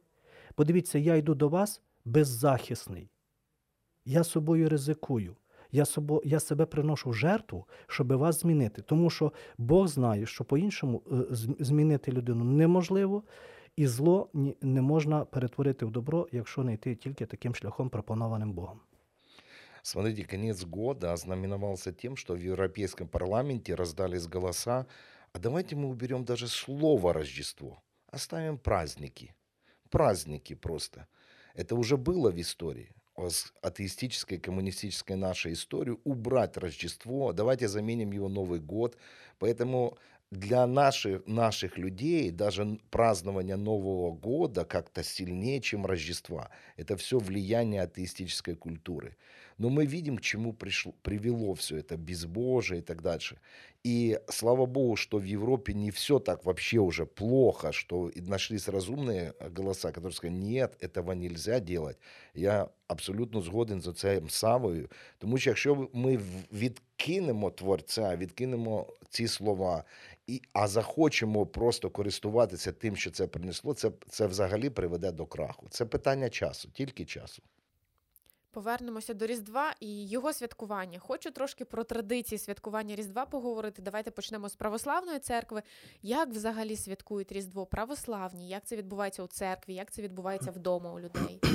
Подивіться, 0.55 0.99
я 0.99 1.15
йду 1.15 1.35
до 1.35 1.49
вас 1.49 1.81
беззахисний. 2.05 3.09
Я 4.05 4.23
собою 4.23 4.69
ризикую. 4.69 5.35
Я, 5.71 5.85
собо, 5.85 6.21
я 6.25 6.39
себе 6.39 6.65
приношу 6.65 7.09
в 7.09 7.13
жертву, 7.13 7.67
щоб 7.87 8.13
вас 8.13 8.41
змінити. 8.41 8.81
Тому 8.81 9.09
що 9.09 9.33
Бог 9.57 9.87
знає, 9.87 10.25
що 10.25 10.43
по-іншому 10.43 11.01
е, 11.11 11.15
змінити 11.59 12.11
людину 12.11 12.43
неможливо, 12.43 13.23
і 13.75 13.87
зло 13.87 14.29
не 14.61 14.81
можна 14.81 15.25
перетворити 15.25 15.85
в 15.85 15.91
добро, 15.91 16.27
якщо 16.31 16.63
не 16.63 16.73
йти 16.73 16.95
тільки 16.95 17.25
таким 17.25 17.55
шляхом, 17.55 17.89
пропонованим 17.89 18.53
Богом. 18.53 18.79
Смотрите, 19.81 20.23
конец 20.23 20.63
года 20.63 21.13
ознаменовался 21.13 21.91
тем, 21.91 22.15
что 22.15 22.35
в 22.35 22.39
Европейском 22.39 23.07
парламенте 23.07 23.75
раздались 23.75 24.27
голоса, 24.27 24.85
а 25.33 25.39
давайте 25.39 25.75
мы 25.75 25.89
уберем 25.89 26.23
даже 26.23 26.47
слово 26.47 27.13
Рождество, 27.13 27.81
оставим 28.11 28.57
праздники. 28.57 29.33
Праздники 29.93 30.55
просто. 30.55 31.07
Это 31.53 31.75
уже 31.75 31.97
было 31.97 32.31
в 32.31 32.41
истории. 32.41 32.89
атеистической, 33.61 34.39
коммунистической 34.39 35.15
нашей 35.15 35.53
истории, 35.53 35.97
убрать 36.03 36.57
Рождество, 36.57 37.31
давайте 37.31 37.67
заменим 37.67 38.11
его 38.11 38.27
Новый 38.27 38.59
год. 38.59 38.97
Поэтому 39.37 39.97
для 40.31 40.65
наших, 40.65 41.27
наших 41.27 41.77
людей 41.77 42.31
даже 42.31 42.79
празднование 42.89 43.55
Нового 43.55 44.11
года 44.11 44.65
как-то 44.65 45.03
сильнее, 45.03 45.61
чем 45.61 45.85
Рождества. 45.85 46.49
Это 46.75 46.97
все 46.97 47.19
влияние 47.19 47.83
атеистической 47.83 48.55
культуры. 48.55 49.15
Но 49.59 49.69
мы 49.69 49.85
видим, 49.85 50.17
к 50.17 50.21
чему 50.21 50.53
пришло, 50.53 50.93
привело 51.03 51.53
все 51.53 51.77
это 51.77 51.97
безбожие 51.97 52.79
и 52.79 52.83
так 52.83 53.03
дальше. 53.03 53.37
И 53.86 54.18
слава 54.28 54.66
богу, 54.66 54.96
что 54.96 55.18
в 55.18 55.24
Европе 55.24 55.72
не 55.72 55.90
все 55.90 56.18
так 56.18 56.44
вообще 56.44 56.78
уже 56.78 57.06
плохо, 57.06 57.72
что 57.72 58.08
и 58.08 58.20
нашлись 58.20 58.68
разумные 58.68 59.32
голоса, 59.56 59.92
которые 59.92 60.12
сказали, 60.12 60.36
нет, 60.36 60.76
этого 60.80 61.12
нельзя 61.12 61.60
делать. 61.60 61.96
Я 62.34 62.68
абсолютно 62.88 63.40
згоден 63.40 63.82
з 63.82 63.92
цим 63.92 64.30
Савою, 64.30 64.88
тому 65.18 65.38
що 65.38 65.50
якщо 65.50 65.88
ми 65.92 66.16
в- 66.16 66.22
відкинемо 66.52 67.50
творця, 67.50 68.16
відкинемо 68.16 68.86
ці 69.10 69.28
слова, 69.28 69.84
і, 70.26 70.42
а 70.52 70.68
захочемо 70.68 71.46
просто 71.46 71.90
користуватися 71.90 72.72
тим, 72.72 72.96
що 72.96 73.10
це 73.10 73.26
принесло, 73.26 73.74
це, 73.74 73.90
це 74.08 74.26
взагалі 74.26 74.70
приведе 74.70 75.12
до 75.12 75.26
краху. 75.26 75.66
Це 75.70 75.84
питання 75.84 76.28
часу, 76.30 76.68
тільки 76.72 77.04
часу. 77.04 77.42
Повернемося 78.53 79.13
до 79.13 79.25
Різдва 79.25 79.73
і 79.79 80.07
його 80.07 80.33
святкування. 80.33 80.99
Хочу 80.99 81.31
трошки 81.31 81.65
про 81.65 81.83
традиції 81.83 82.39
святкування 82.39 82.95
Різдва 82.95 83.25
поговорити. 83.25 83.81
Давайте 83.81 84.11
почнемо 84.11 84.49
з 84.49 84.55
православної 84.55 85.19
церкви. 85.19 85.61
Як 86.01 86.29
взагалі 86.29 86.75
святкують 86.75 87.31
Різдво 87.31 87.65
православні? 87.65 88.49
Як 88.49 88.65
це 88.65 88.75
відбувається 88.75 89.23
у 89.23 89.27
церкві? 89.27 89.73
Як 89.73 89.91
це 89.91 90.01
відбувається 90.01 90.51
вдома 90.51 90.93
у 90.93 90.99
людей? 90.99 91.39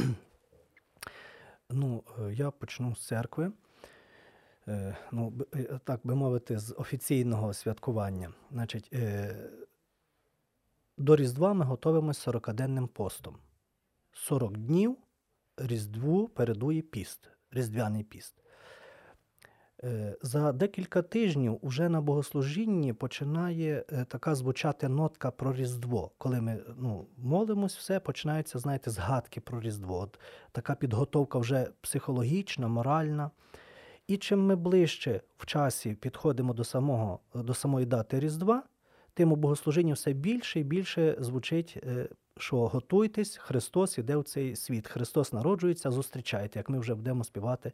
Ну, 1.71 2.05
е, 2.19 2.33
я 2.35 2.51
почну 2.51 2.97
з 2.97 3.07
церкви. 3.07 3.53
Е, 4.69 4.97
Ну, 5.13 5.33
е, 5.55 5.81
так 5.85 6.01
би 6.05 6.15
мовити, 6.15 6.59
з 6.59 6.75
офіційного 6.79 7.55
святкування. 7.55 8.33
Значить, 8.51 8.93
до 10.99 11.17
Різдва 11.17 11.55
ми 11.55 11.65
готуємося 11.65 12.31
40-денним 12.31 12.89
постом. 12.89 13.37
40 14.13 14.57
днів 14.57 14.97
Різдву 15.59 16.29
передує 16.29 16.83
піст, 16.83 17.31
Різдвяний 17.51 18.05
піст. 18.05 18.35
Е, 19.85 20.17
За 20.23 20.53
декілька 20.53 21.03
тижнів 21.03 21.59
уже 21.63 21.89
на 21.89 22.01
богослужінні 22.01 22.93
починає 22.93 23.85
е, 23.93 24.05
така 24.05 24.35
звучати 24.35 24.89
нотка 24.89 25.31
про 25.31 25.53
Різдво. 25.53 26.11
Коли 26.19 26.41
ми 26.41 26.59
ну, 26.77 27.07
молимось, 27.17 27.77
все 27.77 28.01
починаються, 28.01 28.59
знаєте, 28.59 28.91
згадки 28.91 29.41
про 29.41 29.61
Різдво. 29.61 29.99
От 29.99 30.21
така 30.53 30.75
підготовка 30.75 31.39
вже 31.39 31.71
психологічна, 31.81 32.69
моральна. 32.69 33.31
І 34.07 34.17
чим 34.17 34.47
ми 34.47 34.57
ближче 34.57 35.21
в 35.39 35.47
часі 35.47 35.95
підходимо 35.95 36.55
до, 36.55 36.65
самого, 36.65 37.21
до 37.35 37.55
самої 37.55 37.87
дати 37.87 38.21
Різдва, 38.21 38.63
тим 39.19 39.33
у 39.33 39.37
все 39.93 40.13
більше 40.13 40.61
і 40.61 40.65
більше 40.65 41.17
звучить, 41.21 41.77
е, 41.77 42.09
що 42.37 42.67
готуйтесь, 42.67 43.37
Христос 43.37 43.99
іде 43.99 44.17
в 44.17 44.25
цей 44.25 44.57
світ. 44.57 44.89
Христос 44.89 45.33
народжується, 45.33 45.91
зустрічайте, 45.91 46.59
як 46.59 46.69
ми 46.69 46.79
вже 46.79 46.95
будемо 46.95 47.25
співати 47.25 47.73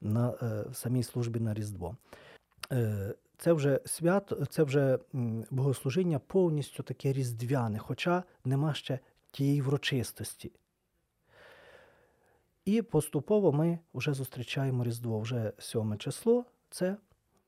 на 0.00 0.34
е, 0.42 0.64
самій 0.72 1.02
службі 1.02 1.40
на 1.40 1.54
Різдво. 1.54 1.96
Е, 2.72 3.14
Це 3.38 3.52
вже 3.52 3.80
свято, 3.84 4.46
це 4.46 4.62
вже 4.62 4.98
богослужіння 5.50 6.18
повністю 6.18 6.82
таке 6.82 7.12
різдвяне, 7.12 7.78
хоча 7.78 8.22
нема 8.44 8.74
ще 8.74 8.98
тієї 9.30 9.62
врочистості. 9.62 10.52
І 12.64 12.82
поступово 12.82 13.52
ми 13.52 13.78
вже 13.94 14.12
зустрічаємо 14.12 14.84
Різдво. 14.84 15.20
Вже 15.20 15.52
сьоме 15.58 15.96
число 15.96 16.44
це 16.70 16.96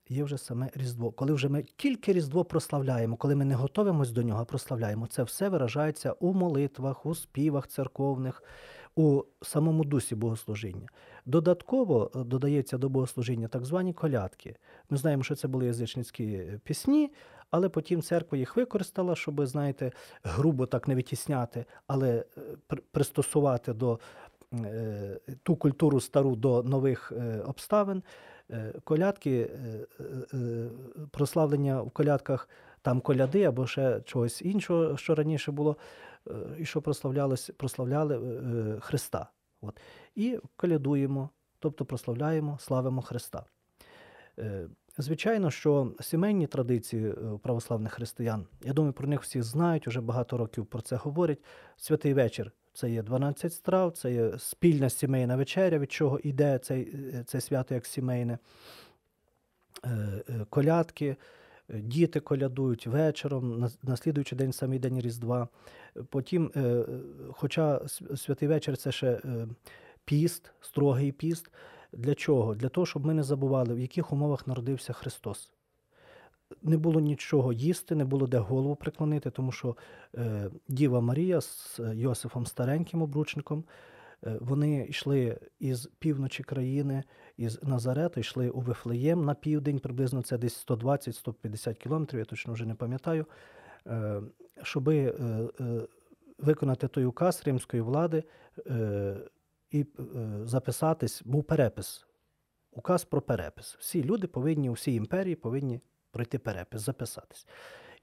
є 0.09 0.25
вже 0.25 0.39
саме 0.39 0.71
Різдво. 0.75 1.11
Коли 1.11 1.33
вже 1.33 1.49
ми 1.49 1.65
тільки 1.77 2.13
Різдво 2.13 2.45
прославляємо, 2.45 3.17
коли 3.17 3.35
ми 3.35 3.45
не 3.45 3.55
готовимось 3.55 4.11
до 4.11 4.23
нього, 4.23 4.43
а 4.43 4.45
прославляємо, 4.45 5.07
це 5.07 5.23
все 5.23 5.49
виражається 5.49 6.13
у 6.13 6.33
молитвах, 6.33 7.07
у 7.07 7.15
співах 7.15 7.67
церковних, 7.69 8.43
у 8.97 9.23
самому 9.43 9.85
дусі 9.85 10.15
богослужіння. 10.15 10.89
Додатково 11.27 12.11
е, 12.15 12.25
додається 12.25 12.79
до 12.79 12.89
богослужіння 12.89 13.49
так 13.49 13.65
звані 13.65 13.93
колядки. 13.93 14.57
Ми 14.91 14.97
знаємо, 14.97 15.23
що 15.23 15.35
це 15.35 15.49
були 15.49 15.67
язичницькі 15.67 16.43
пісні, 16.65 17.13
але 17.51 17.69
потім 17.69 18.03
церква 18.03 18.39
їх 18.39 18.57
використала, 18.57 19.17
щоб, 19.17 19.47
знаєте, 19.47 19.93
грубо 20.23 20.67
так 20.67 20.89
не 20.89 20.95
витісняти, 20.95 21.65
але 21.87 22.25
е, 22.39 22.41
пристосувати 22.91 23.73
до 23.73 24.01
е, 24.53 25.21
ту 25.43 25.57
культуру 25.57 26.01
стару 26.01 26.37
до 26.37 26.63
нових 26.63 27.13
обставин. 27.47 28.03
Е, 28.51 28.73
Колядки, 28.85 29.31
е, 29.31 29.87
е, 30.35 30.69
прославлення 31.11 31.83
в 31.83 31.91
колядках 31.91 32.49
там 32.83 33.01
коляди 33.01 33.45
або 33.45 33.67
ще 33.67 34.01
чогось 34.01 34.43
іншого, 34.43 34.97
що 34.97 35.15
раніше 35.15 35.53
було, 35.53 35.77
і 36.59 36.65
що 36.65 36.83
прославлялось, 36.83 37.51
прославляли 37.57 38.21
Христа. 38.81 39.31
От. 39.61 39.81
І 40.15 40.39
колядуємо, 40.57 41.31
тобто 41.59 41.85
прославляємо, 41.85 42.59
славимо 42.61 43.03
Христа. 43.03 43.45
Звичайно, 44.99 45.51
що 45.51 45.93
сімейні 46.01 46.47
традиції 46.47 47.15
православних 47.43 47.93
християн, 47.93 48.47
я 48.63 48.73
думаю, 48.73 48.93
про 48.93 49.09
них 49.09 49.23
всі 49.23 49.43
знають, 49.43 49.87
вже 49.87 50.01
багато 50.01 50.37
років 50.37 50.67
про 50.67 50.81
це 50.81 50.97
говорять. 50.97 51.39
Святий 51.77 52.15
вечір 52.15 52.53
це 52.75 52.91
є 52.91 53.03
12 53.03 53.53
страв, 53.53 53.93
це 53.93 54.13
є 54.13 54.39
спільна 54.39 54.91
сімейна 54.91 55.37
вечеря, 55.37 55.79
від 55.79 55.93
чого 55.93 56.19
йде 56.19 56.59
цей, 56.59 56.83
е, 57.15 57.25
це 57.27 57.41
свято 57.41 57.75
як 57.75 57.87
сімейне. 57.87 58.39
Е, 59.85 59.89
е, 60.29 60.47
Колядки, 60.51 61.17
діти 61.69 62.21
колядують 62.21 62.87
вечором, 62.87 63.61
на, 63.61 63.71
на 63.83 63.97
слідуючий 63.97 64.39
день, 64.39 64.53
самий 64.53 64.79
день 64.79 65.01
Різдва. 65.01 65.49
Потім, 66.09 66.51
хоча 67.33 67.81
святий 68.17 68.49
вечір 68.49 68.77
це 68.77 68.93
ще 68.93 69.21
піст, 70.05 70.53
строгий 70.61 71.13
піст. 71.13 71.51
Для 71.93 72.15
чого? 72.15 72.55
Для 72.55 72.69
того, 72.69 72.87
щоб 72.87 73.07
ми 73.07 73.15
не 73.15 73.23
забували, 73.23 73.75
в 73.75 73.79
яких 73.79 74.13
умовах 74.13 74.47
народився 74.47 74.93
Христос. 74.93 75.54
Не 76.63 76.77
було 76.77 77.01
нічого 77.01 77.53
їсти, 77.53 77.95
не 77.95 78.05
було 78.05 78.27
де 78.27 78.39
голову 78.39 78.77
приклонити, 78.77 79.31
тому 79.31 79.53
що 79.53 79.77
е, 80.15 80.51
Діва 80.69 81.01
Марія 81.01 81.41
з 81.41 81.81
Йосифом 81.95 82.47
Стареньким 82.47 83.03
обручником, 83.03 83.65
е, 84.27 84.39
вони 84.41 84.87
йшли 84.89 85.39
із 85.59 85.87
півночі 85.99 86.43
країни, 86.43 87.05
із 87.37 87.63
Назарету, 87.63 88.21
йшли 88.21 88.51
у 88.51 88.61
Вифлеєм 88.61 89.25
на 89.25 89.35
південь, 89.35 89.79
приблизно 89.79 90.23
це 90.23 90.39
десь 90.39 90.67
120-150 90.69 91.75
кілометрів, 91.75 92.19
я 92.19 92.25
точно 92.25 92.53
вже 92.53 92.67
не 92.67 92.75
пам'ятаю, 92.75 93.27
е, 93.87 94.23
щоби 94.63 94.97
е, 94.97 95.13
е, 95.61 95.81
виконати 96.39 96.89
той 96.89 97.05
указ 97.05 97.43
римської 97.45 97.83
влади 97.83 98.25
е, 98.67 99.17
і 99.71 99.81
е, 99.81 100.05
записатись, 100.45 101.23
був 101.25 101.45
перепис. 101.45 102.07
Указ 102.71 103.05
про 103.05 103.23
перепис. 103.23 103.77
Всі 103.81 104.05
люди 104.05 104.27
повинні, 104.27 104.71
у 104.71 104.73
всій 104.73 104.95
імперії 104.95 105.35
повинні 105.37 105.81
пройти 106.15 106.39
перепис, 106.39 106.81
записатись. 106.81 107.47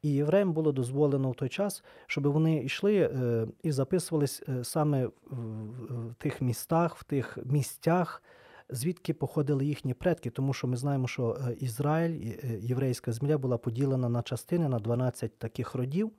І 0.02 0.14
євреям 0.14 0.54
було 0.54 0.72
дозволено 0.72 1.32
в 1.32 1.36
той 1.36 1.50
час, 1.50 1.84
щоб 2.08 2.28
вони 2.28 2.64
йшли 2.64 2.98
е, 2.98 3.48
і 3.64 3.72
записувались 3.72 4.44
е, 4.50 4.64
саме 4.64 5.06
в, 5.06 6.14
тих 6.18 6.42
містах, 6.42 6.96
в 6.96 7.04
тих 7.04 7.38
місцях, 7.46 8.24
звідки 8.70 9.14
походили 9.14 9.66
їхні 9.66 9.94
предки, 9.94 10.30
тому 10.30 10.54
що 10.54 10.68
ми 10.68 10.78
знаємо, 10.78 11.08
що 11.08 11.38
е, 11.50 11.54
Ізраїль, 11.60 12.34
єврейська 12.60 13.12
земля 13.12 13.38
була 13.38 13.58
поділена 13.58 14.10
на 14.10 14.22
частини 14.22 14.70
на 14.70 14.80
12 14.80 15.38
таких 15.38 15.76
родів. 15.76 16.12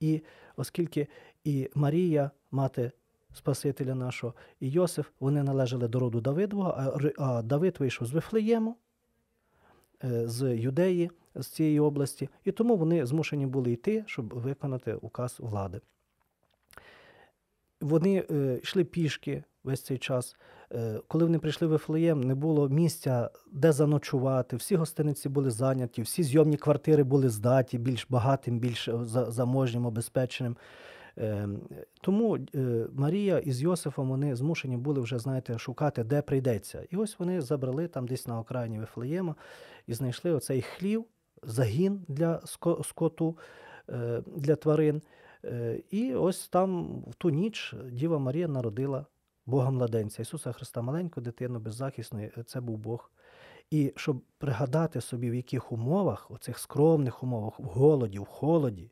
І 0.00 0.22
оскільки 0.56 1.08
і 1.44 1.70
Марія, 1.74 2.30
мати 2.50 2.92
Спасителя 3.32 3.94
нашого, 3.94 4.34
і 4.60 4.70
Йосиф, 4.70 5.10
вони 5.20 5.42
належали 5.42 5.88
до 5.88 5.98
роду 5.98 6.20
Давидового, 6.20 7.00
а, 7.18 7.42
Давид 7.42 7.76
вийшов 7.78 8.06
з 8.06 8.12
Вифлеєму, 8.12 8.76
з 10.02 10.56
Юдеї, 10.56 11.10
з 11.34 11.46
цієї 11.46 11.80
області, 11.80 12.28
і 12.44 12.52
тому 12.52 12.76
вони 12.76 13.06
змушені 13.06 13.46
були 13.46 13.72
йти, 13.72 14.04
щоб 14.06 14.34
виконати 14.34 14.94
указ 14.94 15.36
влади. 15.38 15.80
Вони 17.80 18.24
е, 18.30 18.58
йшли 18.62 18.84
пішки 18.84 19.44
весь 19.64 19.82
цей 19.82 19.98
час. 19.98 20.36
Е, 20.72 21.00
коли 21.08 21.24
вони 21.24 21.38
прийшли 21.38 21.66
в 21.66 21.70
Вифлеєм, 21.70 22.20
не 22.20 22.34
було 22.34 22.68
місця, 22.68 23.30
де 23.52 23.72
заночувати. 23.72 24.56
Всі 24.56 24.76
гостиниці 24.76 25.28
були 25.28 25.50
зайняті, 25.50 26.02
всі 26.02 26.22
зйомні 26.22 26.56
квартири 26.56 27.02
були 27.02 27.28
здаті 27.28 27.78
більш 27.78 28.06
багатим, 28.08 28.58
більш 28.58 28.88
е, 28.88 28.98
заможнім, 29.28 29.86
обезпеченим. 29.86 30.56
Е, 31.18 31.48
Тому 32.00 32.38
е, 32.54 32.86
Марія 32.92 33.38
із 33.38 33.62
Йосифом 33.62 34.08
вони 34.08 34.36
змушені 34.36 34.76
були 34.76 35.00
вже, 35.00 35.18
знаєте, 35.18 35.58
шукати, 35.58 36.04
де 36.04 36.22
прийдеться. 36.22 36.86
І 36.90 36.96
ось 36.96 37.18
вони 37.18 37.40
забрали 37.40 37.88
там 37.88 38.06
десь 38.06 38.26
на 38.26 38.38
окраїні 38.38 38.78
Вифлеєма 38.78 39.34
і 39.86 39.94
знайшли 39.94 40.32
оцей 40.32 40.62
хлів, 40.62 41.04
загін 41.42 42.04
для 42.08 42.40
скоту, 42.82 43.38
е, 43.90 44.22
для 44.36 44.56
тварин. 44.56 45.02
Е, 45.44 45.82
І 45.90 46.14
ось 46.14 46.48
там 46.48 47.00
в 47.00 47.14
ту 47.14 47.30
ніч 47.30 47.74
Діва 47.92 48.18
Марія 48.18 48.48
народила 48.48 49.06
Бога 49.46 49.70
младенця, 49.70 50.22
Ісуса 50.22 50.52
Христа, 50.52 50.82
маленьку 50.82 51.20
дитину 51.20 51.58
беззахисної, 51.58 52.32
е, 52.38 52.42
це 52.42 52.60
був 52.60 52.78
Бог. 52.78 53.10
І 53.70 53.92
щоб 53.96 54.22
пригадати 54.38 55.00
собі, 55.00 55.30
в 55.30 55.34
яких 55.34 55.72
умовах, 55.72 56.30
оцих 56.30 56.58
скромних 56.58 57.22
умовах, 57.22 57.60
в 57.60 57.64
голоді, 57.64 58.18
в 58.18 58.24
холоді, 58.24 58.90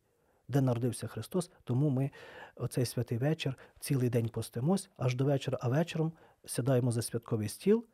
де 0.49 0.61
народився 0.61 1.07
Христос, 1.07 1.51
тому 1.65 1.91
ми 1.91 2.11
оцей 2.57 2.87
святий 2.87 3.19
вечір 3.19 3.55
цілий 3.81 4.11
день 4.11 4.29
постимось 4.29 4.91
аж 4.97 5.15
до 5.15 5.25
вечора, 5.25 5.59
а 5.61 5.69
вечором 5.69 6.13
сідаємо 6.47 6.93
за 6.93 7.03
святковий 7.03 7.49
стіл, 7.49 7.85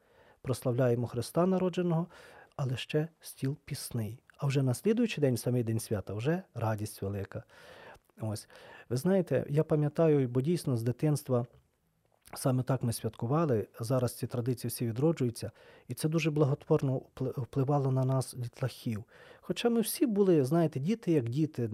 прославляємо 0.42 1.06
Христа 1.06 1.46
народженого, 1.46 2.06
але 2.56 2.76
ще 2.76 3.08
стіл 3.20 3.56
пісний. 3.64 4.20
А 4.38 4.46
вже 4.46 4.62
на 4.62 4.74
слідуючий 4.74 5.22
день, 5.22 5.36
самий 5.36 5.62
день 5.62 5.80
свята, 5.80 6.14
вже 6.14 6.42
радість 6.54 7.02
велика. 7.02 7.42
Ось. 8.20 8.48
Ви 8.88 8.96
знаєте, 8.96 9.46
я 9.48 9.64
пам'ятаю, 9.64 10.28
бо 10.28 10.40
дійсно 10.40 10.76
з 10.76 10.82
дитинства 10.82 11.46
саме 12.34 12.62
так 12.62 12.82
ми 12.82 12.92
святкували. 12.92 13.68
Зараз 13.80 14.14
ці 14.14 14.26
традиції 14.26 14.68
всі 14.68 14.86
відроджуються, 14.86 15.50
і 15.88 15.94
це 15.94 16.08
дуже 16.08 16.30
благотворно 16.30 17.02
впливало 17.16 17.92
на 17.92 18.04
нас, 18.04 18.34
дітлахів. 18.34 19.04
Хоча 19.46 19.70
ми 19.70 19.80
всі 19.80 20.06
були, 20.06 20.44
знаєте, 20.44 20.80
діти 20.80 21.12
як 21.12 21.28
діти, 21.28 21.70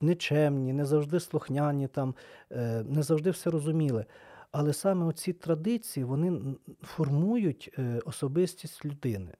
нечемні, 0.00 0.72
не 0.72 0.84
завжди 0.84 1.20
слухняні, 1.20 1.88
там, 1.88 2.14
е, 2.52 2.84
не 2.88 3.02
завжди 3.02 3.30
все 3.30 3.50
розуміли. 3.50 4.04
Але 4.52 4.72
саме 4.72 5.06
оці 5.06 5.32
традиції 5.32 6.04
вони 6.04 6.40
формують 6.82 7.74
е, 7.78 8.00
особистість 8.04 8.84
людини. 8.84 9.32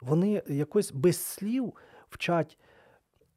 Вони 0.00 0.42
якось 0.46 0.92
без 0.92 1.16
слів 1.16 1.72
вчать 2.10 2.58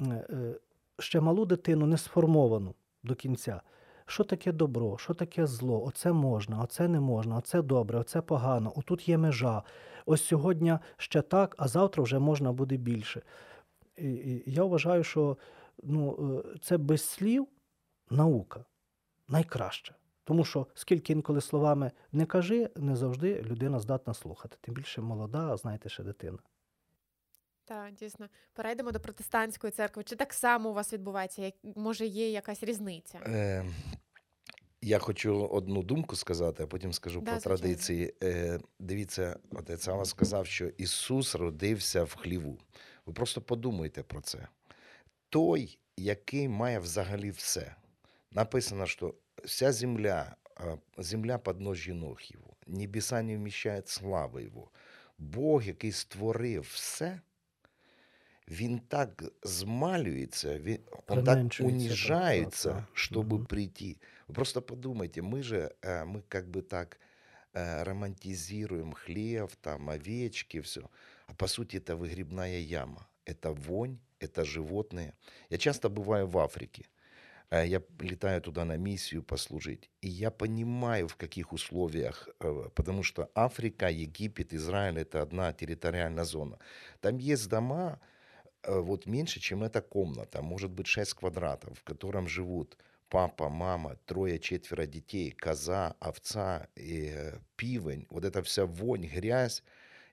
е, 0.01 0.55
ще 0.99 1.21
малу 1.21 1.45
дитину 1.45 1.85
не 1.85 1.97
сформовану 1.97 2.75
до 3.03 3.15
кінця. 3.15 3.61
Що 4.05 4.23
таке 4.23 4.51
добро, 4.51 4.97
що 4.97 5.13
таке 5.13 5.47
зло? 5.47 5.83
Оце 5.85 6.11
можна, 6.11 6.61
оце 6.61 6.87
не 6.87 6.99
можна, 6.99 7.37
оце 7.37 7.61
добре, 7.61 7.99
оце 7.99 8.21
погано, 8.21 8.73
отут 8.75 9.09
є 9.09 9.17
межа. 9.17 9.63
Ось 10.05 10.23
сьогодні 10.23 10.77
ще 10.97 11.21
так, 11.21 11.55
а 11.57 11.67
завтра 11.67 12.03
вже 12.03 12.19
можна 12.19 12.51
буде 12.51 12.77
більше. 12.77 13.21
І, 14.01 14.13
і 14.13 14.43
я 14.45 14.63
вважаю, 14.63 15.03
що 15.03 15.37
ну, 15.83 16.39
е, 16.55 16.59
це 16.61 16.77
без 16.77 17.01
слів 17.01 17.47
наука 18.09 18.65
найкраще. 19.27 19.95
Тому 20.23 20.45
що 20.45 20.67
скільки 20.73 21.13
інколи 21.13 21.41
словами 21.41 21.91
не 22.11 22.25
кажи, 22.25 22.69
не 22.75 22.95
завжди 22.95 23.41
людина 23.41 23.79
здатна 23.79 24.13
слухати. 24.13 24.57
Тим 24.61 24.73
більше 24.73 25.01
молода, 25.01 25.53
а 25.53 25.57
знаєте, 25.57 25.89
ще 25.89 26.03
дитина. 26.03 26.37
Так, 27.65 27.93
дійсно. 27.93 28.27
Перейдемо 28.53 28.91
до 28.91 28.99
протестантської 28.99 29.71
церкви. 29.71 30.03
Чи 30.03 30.15
так 30.15 30.33
само 30.33 30.69
у 30.69 30.73
вас 30.73 30.93
відбувається? 30.93 31.41
Як, 31.41 31.53
може, 31.75 32.05
є 32.05 32.31
якась 32.31 32.63
різниця? 32.63 33.19
Е, 33.25 33.65
я 34.81 34.99
хочу 34.99 35.45
одну 35.45 35.83
думку 35.83 36.15
сказати, 36.15 36.63
а 36.63 36.67
потім 36.67 36.93
скажу 36.93 37.21
Да, 37.21 37.31
про 37.31 37.39
звичайно. 37.39 37.57
традиції. 37.57 38.13
Е, 38.23 38.59
дивіться, 38.79 39.39
отець 39.51 39.87
Ава 39.87 40.05
сказав, 40.05 40.47
що 40.47 40.67
Ісус 40.67 41.35
родився 41.35 42.03
в 42.03 42.15
хліву. 42.15 42.57
Ви 43.10 43.12
просто 43.12 43.40
подумайте 43.40 44.02
про 44.02 44.20
це. 44.20 44.48
Той, 45.28 45.78
який 45.96 46.48
має 46.48 46.78
взагалі 46.78 47.30
все. 47.30 47.74
Написано, 48.32 48.86
що 48.86 49.14
вся 49.44 49.72
земля, 49.72 50.36
а, 50.56 50.76
земля 50.98 51.38
подножі 51.38 51.92
ног 51.92 52.20
Його, 52.22 52.56
небеса 52.66 53.22
не 53.22 53.36
вміщають 53.36 53.88
слави 53.88 54.42
Його. 54.42 54.70
Бог, 55.18 55.62
який 55.62 55.92
створив 55.92 56.62
все, 56.72 57.20
він 58.48 58.78
так 58.78 59.24
змалюється, 59.42 60.58
він, 60.58 60.78
он 60.92 61.24
так 61.24 61.24
Применшується, 61.24 61.58
так, 61.58 61.72
уніжається, 61.72 62.68
так, 62.68 62.84
так. 62.84 62.94
чтобы 62.96 63.34
Мгм. 63.36 63.46
прийти. 63.46 63.96
Вы 64.28 64.34
просто 64.34 64.62
подумайте, 64.62 65.22
мы 65.22 65.42
же, 65.42 65.70
э, 65.82 66.04
мы 66.04 66.22
как 66.28 66.48
бы 66.48 66.62
так 66.62 67.00
э, 67.54 67.84
романтизируем 67.84 68.92
хлеб, 68.92 69.50
там, 69.60 69.88
овечки, 69.88 70.60
все. 70.60 70.82
А 71.31 71.33
по 71.35 71.47
сути 71.47 71.77
это 71.77 71.95
выгребная 71.95 72.59
яма. 72.59 73.07
Это 73.25 73.51
вонь, 73.51 73.97
это 74.19 74.43
животные. 74.43 75.13
Я 75.49 75.57
часто 75.57 75.89
бываю 75.89 76.27
в 76.27 76.37
Африке. 76.37 76.85
Э, 77.51 77.67
Я 77.67 77.81
летаю 77.99 78.41
туда 78.41 78.65
на 78.65 78.77
миссию 78.77 79.23
послужить. 79.23 79.89
И 80.01 80.09
я 80.09 80.31
понимаю, 80.31 81.07
в 81.07 81.15
каких 81.15 81.53
условиях, 81.53 82.29
э, 82.39 82.69
потому 82.75 83.03
что 83.03 83.29
Африка, 83.35 83.89
Египет, 83.89 84.53
Израиль– 84.53 84.97
это 85.01 85.21
одна 85.21 85.53
территориальная 85.53 86.25
зона. 86.25 86.57
Там 87.01 87.17
есть 87.19 87.49
дома, 87.49 87.99
э, 88.63 88.79
вот 88.81 89.07
меньше, 89.07 89.39
чем 89.39 89.63
эта 89.63 89.81
комната, 89.81 90.41
может 90.41 90.71
быть 90.71 90.87
6 90.87 91.13
квадратов, 91.13 91.79
в 91.79 91.83
котором 91.83 92.27
живут 92.27 92.77
папа, 93.09 93.49
мама, 93.49 93.95
трое-четверо 94.05 94.85
детей, 94.87 95.31
коза, 95.31 95.95
овца, 95.99 96.67
и, 96.75 97.11
э, 97.15 97.39
пивень, 97.55 98.05
вот 98.09 98.25
эта 98.25 98.41
вся 98.43 98.65
вонь, 98.65 99.07
грязь, 99.07 99.63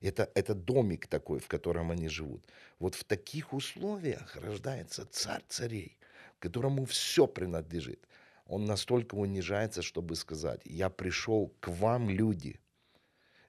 это, 0.01 0.31
это 0.35 0.55
домик 0.55 1.07
такой, 1.07 1.41
в 1.41 1.49
котором 1.49 1.91
они 1.91 2.09
живут. 2.09 2.47
Вот 2.79 2.95
в 2.95 3.05
таких 3.05 3.53
условиях 3.53 4.37
рождается 4.37 5.07
царь 5.11 5.45
царей, 5.49 5.99
которому 6.39 6.85
все 6.85 7.27
принадлежит. 7.27 8.07
Он 8.47 8.65
настолько 8.65 9.15
унижается, 9.17 9.83
чтобы 9.83 10.17
сказать, 10.17 10.61
я 10.65 10.89
пришел 10.89 11.53
к 11.61 11.69
вам, 11.69 12.09
люди, 12.09 12.61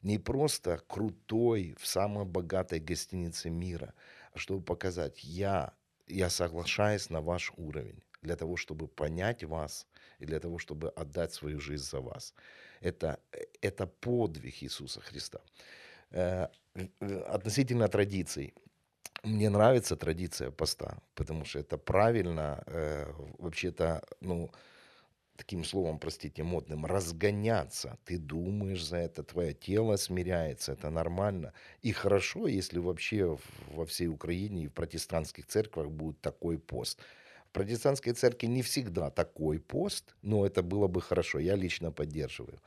не 0.02 0.18
просто 0.18 0.82
крутой 0.88 1.76
в 1.80 1.88
самой 1.88 2.26
богатой 2.26 2.80
гостинице 2.80 3.50
мира, 3.50 3.94
а 4.34 4.40
чтобы 4.40 4.64
показать, 4.64 5.24
я, 5.24 5.74
я 6.08 6.30
соглашаюсь 6.30 7.10
на 7.10 7.22
ваш 7.22 7.52
уровень 7.58 8.02
для 8.22 8.36
того, 8.36 8.58
чтобы 8.58 8.88
понять 8.88 9.44
вас 9.44 9.88
и 10.20 10.26
для 10.26 10.40
того, 10.40 10.58
чтобы 10.58 10.90
отдать 10.90 11.34
свою 11.34 11.60
жизнь 11.60 11.84
за 11.84 12.02
вас. 12.02 12.34
Это, 12.82 13.20
э, 13.32 13.44
это 13.62 13.88
подвиг 13.88 14.64
Иисуса 14.64 15.02
Христа. 15.02 15.40
Э, 16.12 16.48
Относительно 17.28 17.88
традиций. 17.88 18.54
Мне 19.24 19.50
нравится 19.50 19.96
традиция 19.98 20.52
поста, 20.52 21.00
потому 21.14 21.44
что 21.46 21.60
это 21.60 21.78
правильно, 21.78 22.64
э, 22.68 23.12
вообще-то, 23.38 24.02
ну, 24.22 24.50
таким 25.36 25.64
словом, 25.66 26.00
простите, 26.00 26.44
модным, 26.44 26.86
разгоняться. 26.86 27.98
Ты 28.06 28.18
думаешь 28.18 28.86
за 28.86 28.98
это, 28.98 29.24
твое 29.24 29.54
тело 29.54 29.98
смиряется, 29.98 30.74
это 30.74 30.90
нормально. 30.90 31.54
И 31.82 31.92
хорошо, 31.92 32.48
если 32.48 32.80
вообще 32.80 33.38
во 33.72 33.86
всей 33.86 34.08
Украине 34.08 34.64
и 34.64 34.68
в 34.68 34.74
протестантских 34.74 35.46
церквах 35.48 35.90
будет 35.90 36.22
такой 36.22 36.58
пост. 36.58 37.00
В 37.50 37.52
протестантской 37.52 38.14
церкви 38.14 38.48
не 38.48 38.62
всегда 38.62 39.10
такой 39.10 39.60
пост, 39.60 40.16
но 40.22 40.46
это 40.46 40.62
было 40.62 40.88
бы 40.88 41.02
хорошо. 41.02 41.40
Я 41.40 41.56
лично 41.56 41.92
поддерживаю. 41.92 42.60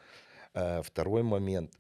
Э, 0.55 0.83
Второй 0.83 1.23
момент. 1.23 1.73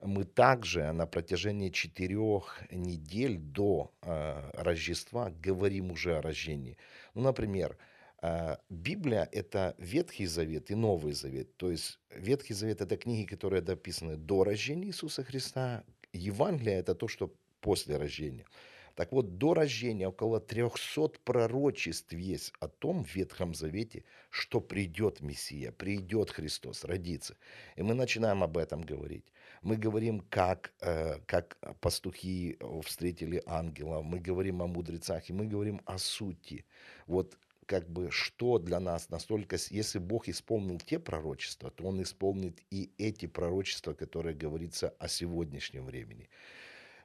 Мы 0.00 0.24
также 0.24 0.92
на 0.92 1.06
протяжении 1.06 1.68
четырех 1.68 2.62
недель 2.70 3.36
до 3.38 3.92
э, 4.00 4.50
Рождества 4.54 5.30
говорим 5.30 5.90
уже 5.90 6.16
о 6.16 6.22
рождении. 6.22 6.78
Ну, 7.14 7.20
например, 7.22 7.76
э, 8.22 8.56
Библия– 8.70 9.28
это 9.32 9.74
Ветхий 9.76 10.24
Завет 10.24 10.70
и 10.70 10.74
Новый 10.74 11.12
Завет. 11.12 11.54
То 11.58 11.70
есть 11.70 11.98
Ветхий 12.16 12.54
Завет– 12.54 12.80
это 12.82 12.96
книги, 12.96 13.26
которые 13.26 13.60
написаны 13.60 14.16
до 14.16 14.44
рождения 14.44 14.86
Иисуса 14.86 15.22
Христа. 15.22 15.84
Евангелие– 16.14 16.78
это 16.78 16.94
то, 16.94 17.06
что 17.06 17.34
после 17.60 17.98
рождения. 17.98 18.46
Так 18.94 19.12
вот, 19.12 19.38
до 19.38 19.54
рождения 19.54 20.08
около 20.08 20.40
300 20.40 21.20
пророчеств 21.24 22.12
есть 22.12 22.52
о 22.58 22.68
том 22.68 23.04
в 23.04 23.14
Ветхом 23.14 23.54
Завете, 23.54 24.04
что 24.30 24.60
придет 24.60 25.20
Мессия, 25.20 25.72
придет 25.72 26.30
Христос, 26.30 26.84
родится. 26.84 27.36
И 27.76 27.82
мы 27.82 27.94
начинаем 27.94 28.42
об 28.42 28.56
этом 28.56 28.80
говорить. 28.80 29.24
Мы 29.62 29.76
говорим, 29.76 30.20
как, 30.30 30.72
э, 30.80 31.18
как 31.26 31.58
пастухи 31.80 32.56
э, 32.58 32.80
встретили 32.84 33.42
ангела, 33.46 34.00
мы 34.02 34.18
говорим 34.18 34.62
о 34.62 34.66
мудрецах, 34.66 35.28
и 35.28 35.32
мы 35.32 35.46
говорим 35.46 35.80
о 35.84 35.98
сути. 35.98 36.64
Вот 37.06 37.36
как 37.66 37.88
бы 37.88 38.10
что 38.10 38.58
для 38.58 38.80
нас 38.80 39.10
настолько, 39.10 39.56
если 39.70 39.98
Бог 40.00 40.28
исполнил 40.28 40.78
те 40.78 40.98
пророчества, 40.98 41.70
то 41.70 41.84
Он 41.84 42.02
исполнит 42.02 42.60
и 42.70 42.90
эти 42.98 43.26
пророчества, 43.26 43.92
которые 43.92 44.34
говорится 44.34 44.94
о 44.98 45.08
сегодняшнем 45.08 45.84
времени. 45.84 46.28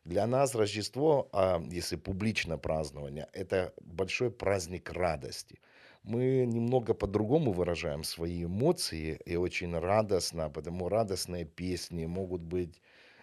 Для 0.05 0.25
нас 0.25 0.55
Рождество, 0.55 1.29
а, 1.33 1.61
если 1.71 1.97
публично 1.97 2.57
празднование, 2.57 3.27
это 3.33 3.73
большой 3.81 4.31
праздник 4.31 4.91
радости. 4.91 5.59
Мы 6.05 6.45
немного 6.45 6.93
по-другому 6.93 7.51
выражаем 7.51 8.03
свои 8.03 8.43
эмоции 8.45 9.19
и 9.25 9.35
очень 9.35 9.75
радостно, 9.77 10.49
потому 10.49 10.87
радостные 10.87 11.45
песни 11.45 12.05
могут 12.05 12.41
быть 12.41 12.79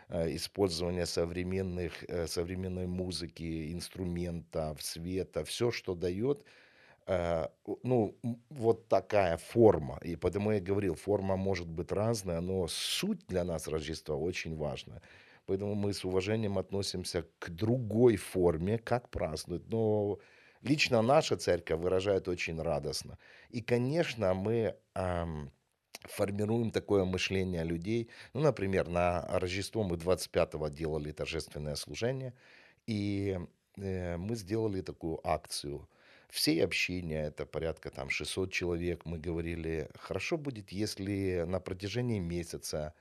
э, 0.08 0.34
использование 0.34 1.06
современных, 1.06 2.04
э, 2.08 2.26
современной 2.26 2.86
музыки, 2.86 3.72
инструментов, 3.72 4.82
света, 4.82 5.44
все, 5.44 5.70
что 5.70 5.94
дает 5.94 6.44
э, 7.06 7.46
ну, 7.84 8.16
вот 8.50 8.88
такая 8.88 9.36
форма. 9.36 9.98
И 10.02 10.16
потому 10.16 10.50
я 10.52 10.60
говорил, 10.60 10.94
форма 10.96 11.36
может 11.36 11.68
быть 11.68 11.92
разная, 11.92 12.40
но 12.40 12.66
суть 12.68 13.26
для 13.28 13.44
нас 13.44 13.68
Рождества 13.68 14.16
очень 14.16 14.56
важна. 14.56 15.00
Поэтому 15.46 15.74
мы 15.76 15.92
с 15.92 16.04
уважением 16.04 16.58
относимся 16.58 17.26
к 17.38 17.50
другой 17.50 18.16
форме, 18.16 18.78
как 18.78 19.08
празднуют. 19.10 19.68
Но 19.70 20.18
лично 20.62 21.02
наша 21.02 21.36
церковь 21.36 21.80
выражает 21.80 22.28
очень 22.28 22.60
радостно. 22.60 23.18
И, 23.50 23.60
конечно, 23.60 24.34
мы 24.34 24.76
ам, 24.94 25.50
формируем 26.04 26.70
такое 26.70 27.04
мышление 27.04 27.64
людей. 27.64 28.08
Ну, 28.34 28.40
например, 28.40 28.88
на 28.88 29.22
Рождество 29.38 29.82
мы 29.82 29.96
25-го 29.96 30.68
делали 30.68 31.12
торжественное 31.12 31.74
служение, 31.76 32.34
и 32.86 33.38
э, 33.76 34.16
мы 34.16 34.36
сделали 34.36 34.80
такую 34.80 35.20
акцию. 35.26 35.88
Всей 36.28 36.64
общине, 36.64 37.24
это 37.24 37.44
порядка 37.44 37.90
там 37.90 38.08
600 38.08 38.50
человек, 38.50 39.04
мы 39.04 39.18
говорили, 39.18 39.90
хорошо 39.94 40.38
будет, 40.38 40.72
если 40.72 41.44
на 41.46 41.60
протяжении 41.60 42.20
месяца 42.20 42.94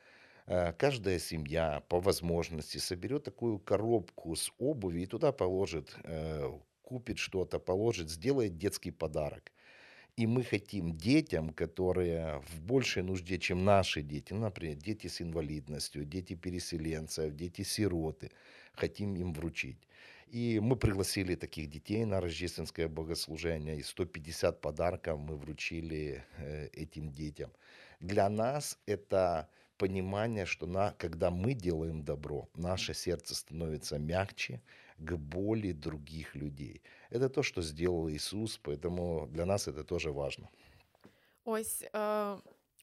э, 0.47 0.73
каждая 0.73 1.17
семья 1.17 1.81
по 1.87 2.01
возможности 2.01 2.77
соберет 2.77 3.23
такую 3.23 3.59
коробку 3.59 4.35
с 4.35 4.51
обуви 4.59 5.01
и 5.03 5.05
туда 5.05 5.31
положит, 5.31 5.95
э, 6.03 6.51
купит 6.91 7.19
что-то, 7.19 7.59
положит, 7.59 8.09
сделает 8.09 8.57
детский 8.57 8.91
подарок. 8.91 9.53
И 10.17 10.27
мы 10.27 10.43
хотим 10.43 10.97
детям, 10.97 11.53
которые 11.53 12.41
в 12.41 12.61
большей 12.61 13.03
нужде, 13.03 13.37
чем 13.37 13.63
наши 13.63 14.01
дети, 14.01 14.33
ну, 14.33 14.41
например, 14.41 14.75
дети 14.75 15.07
с 15.07 15.21
инвалидностью, 15.21 16.03
дети 16.03 16.35
переселенцев, 16.35 17.33
дети 17.33 17.63
сироты, 17.63 18.29
хотим 18.73 19.15
им 19.15 19.33
вручить. 19.33 19.87
И 20.27 20.59
мы 20.59 20.75
пригласили 20.75 21.35
таких 21.35 21.69
детей 21.69 22.03
на 22.05 22.19
рождественское 22.19 22.89
богослужение, 22.89 23.77
и 23.77 23.83
150 23.83 24.59
подарков 24.59 25.17
мы 25.17 25.37
вручили 25.37 26.25
э, 26.37 26.67
этим 26.73 27.09
детям. 27.09 27.51
Для 28.01 28.29
нас 28.29 28.77
это 28.85 29.47
понимание, 29.77 30.45
что 30.45 30.67
на, 30.67 30.91
когда 30.97 31.31
мы 31.31 31.53
делаем 31.53 32.03
добро, 32.03 32.49
наше 32.53 32.93
сердце 32.93 33.33
становится 33.33 33.97
мягче 33.97 34.61
к 34.98 35.16
боли 35.16 35.72
других 35.72 36.36
людей. 36.36 36.82
Это 37.10 37.28
то, 37.28 37.42
что 37.42 37.62
сделал 37.62 38.08
Иисус, 38.08 38.58
поэтому 38.62 39.26
для 39.28 39.46
нас 39.46 39.68
это 39.68 39.84
тоже 39.84 40.10
важно. 40.10 40.48
Ось 41.44 41.82
е, 41.82 42.38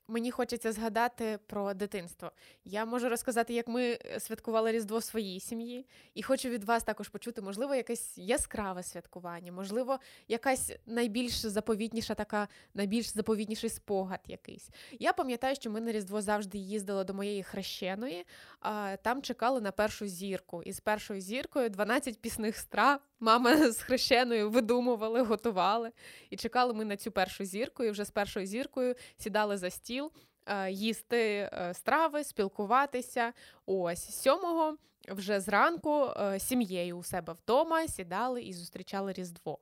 мені 0.09 0.31
хочеться 0.31 0.73
згадати 0.73 1.39
про 1.47 1.75
дитинство. 1.75 2.33
Я 2.65 2.85
можу 2.85 3.09
розказати, 3.09 3.55
як 3.55 3.69
ми 3.69 3.99
е, 4.05 4.21
святкували 4.21 4.73
Різдво 4.73 5.01
своїй 5.01 5.41
сім'ї, 5.41 5.87
і 6.15 6.23
хочу 6.23 6.49
від 6.49 6.65
вас 6.65 6.83
також 6.83 7.09
почути, 7.09 7.43
можливо, 7.43 7.75
якесь 7.75 8.19
яскраве 8.19 8.83
святкування, 8.83 9.53
можливо, 9.53 9.99
якась 10.29 10.73
найбільш 10.87 11.33
заповітніша 11.33 12.15
така, 12.15 12.49
найбільш 12.75 13.07
заповітніший 13.07 13.71
спогад 13.71 14.21
якийсь. 14.27 14.71
Я 14.99 15.13
пам'ятаю, 15.13 15.55
що 15.55 15.71
ми 15.71 15.81
на 15.81 15.93
Різдво 15.93 16.23
завжди 16.23 16.59
їздили 16.59 17.05
до 17.05 17.15
моєї 17.15 17.43
хрещеної, 17.43 18.27
а 18.61 18.97
там 19.03 19.23
чекали 19.23 19.61
на 19.61 19.73
першу 19.73 20.07
зірку. 20.07 20.63
І 20.63 20.73
з 20.73 20.81
першою 20.81 21.21
зіркою 21.21 21.69
12 21.69 22.21
пісних 22.21 22.57
страв. 22.57 23.01
Мама 23.21 23.57
з 23.73 23.83
хрещеною 23.83 24.51
видумували, 24.51 25.23
готували. 25.23 25.93
І 26.31 26.37
чекали 26.37 26.75
ми 26.75 26.85
на 26.85 26.97
цю 26.97 27.11
першу 27.11 27.45
зірку, 27.45 27.85
і 27.85 27.91
вже 27.91 28.05
з 28.05 28.11
першою 28.11 28.47
зіркою 28.47 28.95
сідали 29.17 29.57
за 29.57 29.71
стіл 29.71 30.13
е, 30.47 30.71
їсти 30.71 31.51
е, 31.53 31.75
страви, 31.75 32.25
спілкуватися. 32.25 33.33
Ось 33.67 34.21
сьомого 34.23 34.77
вже 35.09 35.41
зранку 35.41 36.05
е, 36.05 36.41
сім'єю 36.41 36.99
у 36.99 37.03
себе 37.03 37.33
вдома 37.33 37.89
сідали 37.89 38.43
і 38.43 38.53
зустрічали 38.53 39.13
Різдво. 39.13 39.59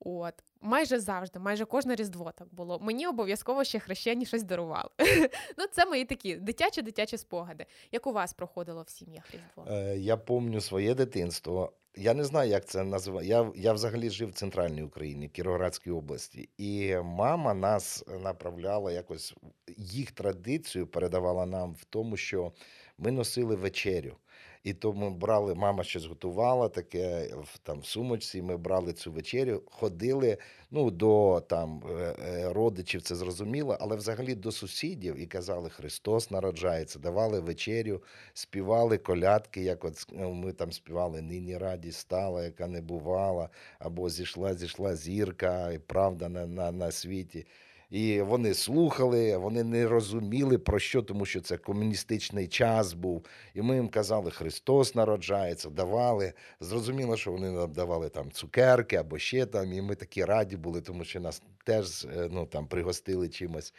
От 0.00 0.34
майже 0.60 1.00
завжди, 1.00 1.38
майже 1.38 1.64
кожне 1.64 1.94
різдво 1.94 2.32
так 2.32 2.54
було. 2.54 2.78
Мені 2.78 3.06
обов'язково 3.06 3.64
ще 3.64 3.78
хрещені 3.78 4.26
щось 4.26 4.42
дарували. 4.42 4.88
ну, 5.58 5.66
це 5.72 5.86
мої 5.86 6.04
такі 6.04 6.36
дитячі 6.36 6.82
дитячі 6.82 7.18
спогади. 7.18 7.66
Як 7.92 8.06
у 8.06 8.12
вас 8.12 8.32
проходило 8.32 8.82
в 8.82 8.88
сім'ях 8.90 9.24
Різдво? 9.30 9.74
Е, 9.74 9.96
Я 9.98 10.16
пам'ятаю 10.16 10.60
своє 10.60 10.94
дитинство. 10.94 11.72
Я 11.96 12.14
не 12.14 12.24
знаю, 12.24 12.50
як 12.50 12.64
це 12.64 12.84
називає. 12.84 13.28
Я, 13.28 13.52
я 13.54 13.72
взагалі 13.72 14.10
жив 14.10 14.28
в 14.28 14.34
центральній 14.34 14.82
Україні, 14.82 15.28
Кіровоградській 15.28 15.90
області. 15.90 16.48
І 16.58 16.96
мама 16.96 17.54
нас 17.54 18.04
направляла 18.22 18.92
якось, 18.92 19.34
їх 19.76 20.12
традицію 20.12 20.86
передавала 20.86 21.46
нам 21.46 21.72
в 21.72 21.84
тому, 21.84 22.16
що 22.16 22.52
ми 22.98 23.10
носили 23.10 23.56
вечерю. 23.56 24.16
І 24.64 24.72
то 24.72 24.92
ми 24.92 25.10
брали, 25.10 25.54
мама 25.54 25.84
щось 25.84 26.06
готувала 26.06 26.68
таке 26.68 27.34
в 27.42 27.58
там 27.58 27.80
в 27.80 27.86
сумочці. 27.86 28.42
Ми 28.42 28.56
брали 28.56 28.92
цю 28.92 29.12
вечерю, 29.12 29.62
ходили 29.66 30.38
ну, 30.70 30.90
до 30.90 31.42
там 31.48 31.82
е, 31.90 32.16
е, 32.24 32.52
родичів, 32.52 33.02
це 33.02 33.14
зрозуміло, 33.14 33.76
але 33.80 33.96
взагалі 33.96 34.34
до 34.34 34.52
сусідів 34.52 35.16
і 35.16 35.26
казали, 35.26 35.70
Христос 35.70 36.30
народжається, 36.30 36.98
давали 36.98 37.40
вечерю, 37.40 38.02
співали 38.34 38.98
колядки, 38.98 39.62
як 39.62 39.84
от 39.84 40.06
ну, 40.12 40.32
ми 40.32 40.52
там 40.52 40.72
співали 40.72 41.22
Нині 41.22 41.58
радість 41.58 41.98
стала, 41.98 42.44
яка 42.44 42.66
не 42.66 42.80
бувала, 42.80 43.48
або 43.78 44.10
зійшла, 44.10 44.54
зійшла 44.54 44.96
зірка, 44.96 45.72
і 45.72 45.78
правда 45.78 46.28
на, 46.28 46.46
на, 46.46 46.72
на 46.72 46.90
світі. 46.90 47.46
І 47.90 48.20
вони 48.20 48.54
слухали, 48.54 49.36
вони 49.36 49.64
не 49.64 49.88
розуміли 49.88 50.58
про 50.58 50.78
що, 50.78 51.02
тому 51.02 51.26
що 51.26 51.40
це 51.40 51.56
комуністичний 51.56 52.48
час 52.48 52.92
був. 52.92 53.24
І 53.54 53.62
ми 53.62 53.74
їм 53.74 53.88
казали, 53.88 54.30
Христос 54.30 54.94
народжається, 54.94 55.70
давали. 55.70 56.32
Зрозуміло, 56.60 57.16
що 57.16 57.32
вони 57.32 57.50
нам 57.50 57.72
давали 57.72 58.08
там 58.08 58.30
цукерки 58.30 58.96
або 58.96 59.18
ще 59.18 59.46
там. 59.46 59.72
І 59.72 59.82
ми 59.82 59.94
такі 59.94 60.24
раді 60.24 60.56
були, 60.56 60.80
тому 60.80 61.04
що 61.04 61.20
нас 61.20 61.42
теж 61.64 62.04
е, 62.04 62.28
ну, 62.32 62.46
там, 62.46 62.66
пригостили 62.66 63.28
чимось. 63.28 63.74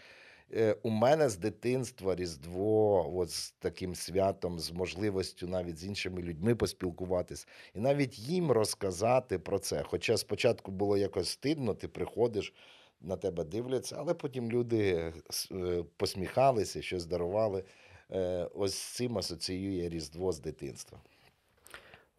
Е, 0.53 0.75
У 0.83 0.89
мене 0.89 1.29
з 1.29 1.37
дитинства 1.37 2.15
Різдво, 2.15 3.11
от 3.17 3.31
з 3.31 3.51
таким 3.51 3.95
святом, 3.95 4.59
з 4.59 4.71
можливістю 4.71 5.47
навіть 5.47 5.77
з 5.77 5.85
іншими 5.85 6.21
людьми 6.21 6.55
поспілкуватись, 6.55 7.47
і 7.75 7.79
навіть 7.79 8.19
їм 8.19 8.51
розказати 8.51 9.39
про 9.39 9.59
це. 9.59 9.83
Хоча 9.83 10.17
спочатку 10.17 10.71
було 10.71 10.97
якось 10.97 11.29
стидно, 11.29 11.73
ти 11.73 11.87
приходиш, 11.87 12.53
на 13.01 13.17
тебе 13.17 13.43
дивляться, 13.43 13.95
але 13.99 14.13
потім 14.13 14.51
люди 14.51 15.13
е, 15.51 15.83
посміхалися, 15.97 16.81
щось 16.81 17.05
дарували. 17.05 17.63
Е, 18.11 18.49
Ось 18.55 18.73
з 18.73 18.95
цим 18.95 19.17
асоціює 19.17 19.89
Різдво 19.89 20.31
з 20.31 20.39
дитинства. 20.39 20.99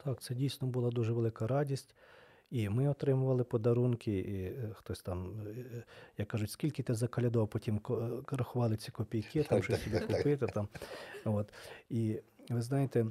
Так, 0.04 0.22
це 0.22 0.34
дійсно 0.34 0.68
була 0.68 0.90
дуже 0.90 1.12
велика 1.12 1.46
радість. 1.46 1.94
І 2.52 2.68
ми 2.68 2.88
отримували 2.88 3.44
подарунки, 3.44 4.18
і 4.18 4.44
е, 4.44 4.70
хтось 4.74 5.02
там, 5.02 5.40
е, 5.46 5.84
як 6.18 6.28
кажуть, 6.28 6.50
скільки 6.50 6.82
ти 6.82 6.94
закалядував, 6.94 7.48
потім 7.48 7.80
е, 7.90 8.36
рахували 8.36 8.76
ці 8.76 8.90
копійки, 8.90 9.42
там 9.42 9.62
щось 9.62 9.84
собі 9.84 10.00
купити. 10.00 10.46
Там. 10.46 10.68
От. 11.24 11.52
І 11.90 12.18
ви 12.50 12.62
знаєте, 12.62 13.06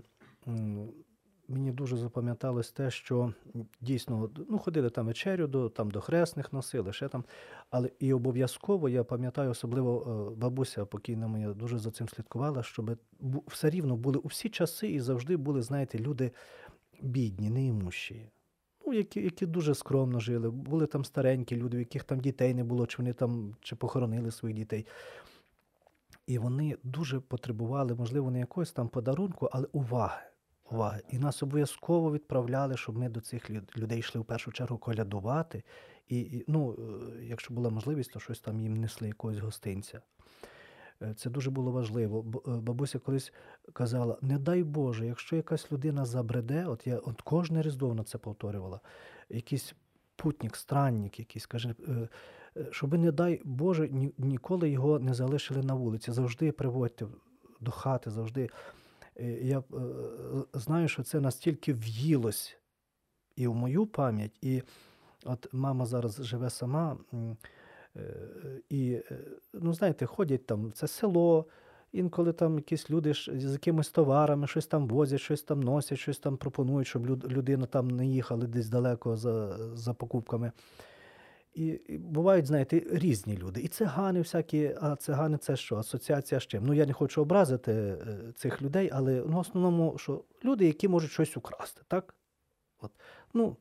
мені 1.52 1.72
дуже 1.72 1.97
запам'яталось 1.97 2.72
те, 2.72 2.91
що 2.91 3.34
дійсно 3.82 4.30
ну, 4.49 4.58
ходили 4.58 4.89
там 4.89 5.06
вечерю, 5.06 5.47
до, 5.47 5.70
там, 5.70 5.91
до 5.91 6.02
хресних 6.02 6.54
носили, 6.54 6.93
ще 6.93 7.08
там. 7.08 7.24
Але 7.70 7.89
і 7.99 8.14
обов'язково, 8.14 8.89
я 8.89 9.04
пам'ятаю, 9.04 9.52
особливо 9.52 10.32
е, 10.32 10.36
бабуся 10.39 10.86
покійна 10.86 11.28
моя 11.28 11.54
дуже 11.54 11.78
за 11.78 11.91
цим 11.91 12.10
слідкувала, 12.10 12.64
щоб 12.64 12.97
все 13.47 13.70
рівно 13.70 13.95
були 13.95 14.18
у 14.18 14.28
всі 14.28 14.49
часи 14.49 14.88
і 14.88 14.99
завжди 14.99 15.38
були, 15.38 15.62
знаєте, 15.62 15.99
люди 15.99 16.32
бідні, 17.02 17.49
неімущі. 17.49 18.30
Ну, 18.86 18.93
які, 18.93 19.22
які 19.22 19.45
дуже 19.45 19.76
скромно 19.76 20.20
жили. 20.20 20.49
Були 20.49 20.86
там 20.86 21.06
старенькі 21.06 21.56
люди, 21.56 21.78
у 21.78 21.80
яких 21.80 22.04
там 22.04 22.20
дітей 22.20 22.54
не 22.54 22.64
було, 22.64 22.88
чи 22.88 22.97
вони 22.97 23.14
там 23.14 23.56
чи 23.62 23.76
похоронили 23.76 24.32
своїх 24.32 24.58
дітей. 24.58 24.86
І 26.28 26.38
вони 26.38 26.78
дуже 26.84 27.20
потребували, 27.20 27.95
можливо, 27.95 28.32
не 28.32 28.39
якогось 28.39 28.72
там 28.72 28.89
подарунку, 28.89 29.49
але 29.52 29.68
уваги. 29.72 30.30
Уваги. 30.72 31.01
І 31.09 31.17
нас 31.17 31.43
обов'язково 31.43 32.11
відправляли, 32.11 32.78
щоб 32.78 32.97
ми 32.97 33.09
до 33.09 33.22
цих 33.22 33.49
людей 33.78 33.99
йшли 33.99 34.22
в 34.22 34.26
першу 34.26 34.51
чергу 34.51 34.78
колядувати. 34.78 35.63
І, 36.07 36.19
і 36.19 36.45
ну, 36.47 36.74
е, 36.74 37.26
якщо 37.26 37.53
була 37.53 37.69
можливість, 37.69 38.13
то 38.13 38.19
щось 38.19 38.39
там 38.39 38.59
їм 38.59 38.78
несли 38.78 39.07
якогось 39.07 39.38
гостинця. 39.38 40.01
Е, 41.01 41.13
Це 41.13 41.30
дуже 41.30 41.51
було 41.51 41.72
важливо. 41.72 42.26
Е, 42.47 42.51
Бабуся 42.51 42.99
колись 42.99 43.34
казала: 43.74 44.17
не 44.22 44.38
дай 44.38 44.63
Боже, 44.63 45.05
якщо 45.05 45.36
якась 45.36 45.72
людина 45.72 46.05
забреде, 46.05 46.65
от 46.65 46.88
я 46.88 46.97
от 46.97 47.22
кожне 47.22 47.61
різдво 47.61 47.88
вона 47.88 48.03
це 48.03 48.17
повторювала, 48.17 48.80
якийсь 49.30 49.76
путник, 50.15 50.55
странник 50.55 51.19
якийсь, 51.19 51.45
каже, 51.45 51.76
щоби, 52.72 52.97
не 52.97 53.11
дай 53.11 53.41
Боже, 53.43 53.89
ні, 53.89 54.13
ніколи 54.17 54.69
його 54.69 54.99
не 54.99 55.13
залишили 55.13 55.63
на 55.63 55.74
вулиці. 55.74 56.11
Завжди 56.11 56.51
приводьте 56.51 57.05
до 57.59 57.72
хати, 57.72 58.09
завжди. 58.09 58.49
Я 59.41 59.59
е, 59.59 59.63
знаю, 60.53 60.88
що 60.88 61.03
це 61.03 61.19
настільки 61.19 61.74
в'їлось 61.74 62.57
і 63.36 63.47
в 63.47 63.55
мою 63.55 63.86
пам'ять, 63.86 64.38
і 64.41 64.61
от 65.26 65.47
мама 65.53 65.86
зараз 65.86 66.15
живе 66.24 66.49
сама. 66.49 66.97
е, 67.13 68.01
І, 68.69 68.91
е, 69.11 69.19
ну, 69.53 69.74
знаєте, 69.74 70.05
ходять 70.05 70.45
там, 70.45 70.72
це 70.72 70.88
село, 70.88 71.45
інколи 71.91 72.34
там 72.34 72.55
якісь 72.55 72.89
люди 72.89 73.13
з 73.13 73.51
якимись 73.51 73.89
товарами, 73.89 74.47
щось 74.47 74.67
там 74.67 74.88
возять, 74.88 75.22
щось 75.22 75.43
там 75.43 75.63
носять, 75.63 75.99
щось 75.99 76.19
там 76.19 76.38
пропонують, 76.38 76.88
щоб 76.88 77.05
людина 77.32 77.65
там 77.65 77.89
не 77.89 78.07
їхала 78.07 78.47
десь 78.47 78.69
далеко 78.69 79.17
за, 79.17 79.57
за 79.78 79.93
покупками. 79.93 80.51
І, 81.54 81.97
бувають, 81.97 82.45
знаєте, 82.45 82.84
різні 82.91 83.38
люди. 83.38 83.62
І 83.62 83.68
цигани 83.68 84.20
всякі, 84.20 84.76
а 84.82 84.95
цигани 84.95 85.38
це 85.38 85.56
що? 85.56 85.78
Асоціація 85.78 86.39
з 86.41 86.47
чим? 86.47 86.66
Ну, 86.66 86.74
я 86.74 86.86
не 86.86 86.93
хочу 86.93 87.22
образити 87.22 87.72
е, 87.72 88.18
цих 88.36 88.62
людей, 88.62 88.89
але 88.93 89.24
ну, 89.28 89.36
в 89.36 89.39
основному, 89.39 89.97
що 89.97 90.24
люди, 90.45 90.66
які 90.66 90.88
можуть 90.88 91.12
щось 91.12 91.38
украсти, 91.38 91.82
так? 91.88 92.16
От. 92.82 92.91
Ну, 93.34 93.58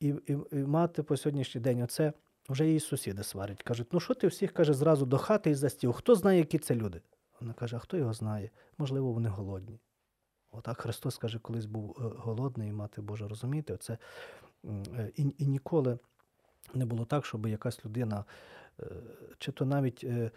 і, 0.00 0.08
і, 0.08 0.38
і 0.52 0.56
мати 0.56 1.02
по 1.02 1.16
сьогоднішній 1.16 1.60
день 1.60 1.82
оце 1.82 2.12
вже 2.48 2.66
її 2.66 2.80
сусіди 2.80 3.22
сварять. 3.22 3.62
Кажуть, 3.62 3.88
ну 3.92 4.00
що 4.00 4.14
ти 4.14 4.26
всіх 4.26 4.52
каже 4.52 4.74
зразу 4.74 5.06
до 5.06 5.18
хати 5.18 5.50
і 5.50 5.54
за 5.54 5.70
стіл? 5.70 5.92
Хто 5.92 6.14
знає, 6.14 6.38
які 6.38 6.58
це 6.58 6.74
люди? 6.74 7.00
Вона 7.40 7.52
каже, 7.52 7.76
а 7.76 7.78
хто 7.78 7.96
його 7.96 8.12
знає? 8.12 8.50
Можливо, 8.78 9.12
вони 9.12 9.28
голодні. 9.28 9.80
Отак 10.50 10.80
Христос 10.80 11.18
каже, 11.18 11.38
колись 11.38 11.66
був 11.66 11.96
е, 11.98 12.02
голодний, 12.02 12.68
і 12.68 12.72
мати 12.72 13.00
Божа, 13.00 13.28
розумієте, 13.28 13.74
оце 13.74 13.98
е, 14.64 15.12
і, 15.16 15.34
і 15.38 15.46
ніколи 15.46 15.98
не 16.74 16.84
було 16.84 17.04
так, 17.04 17.26
щоб 17.26 17.46
якась 17.46 17.84
людина, 17.84 18.24
е, 18.80 18.84
чи 19.38 19.52
то 19.52 19.64
навіть 19.64 20.04
е, 20.04 20.30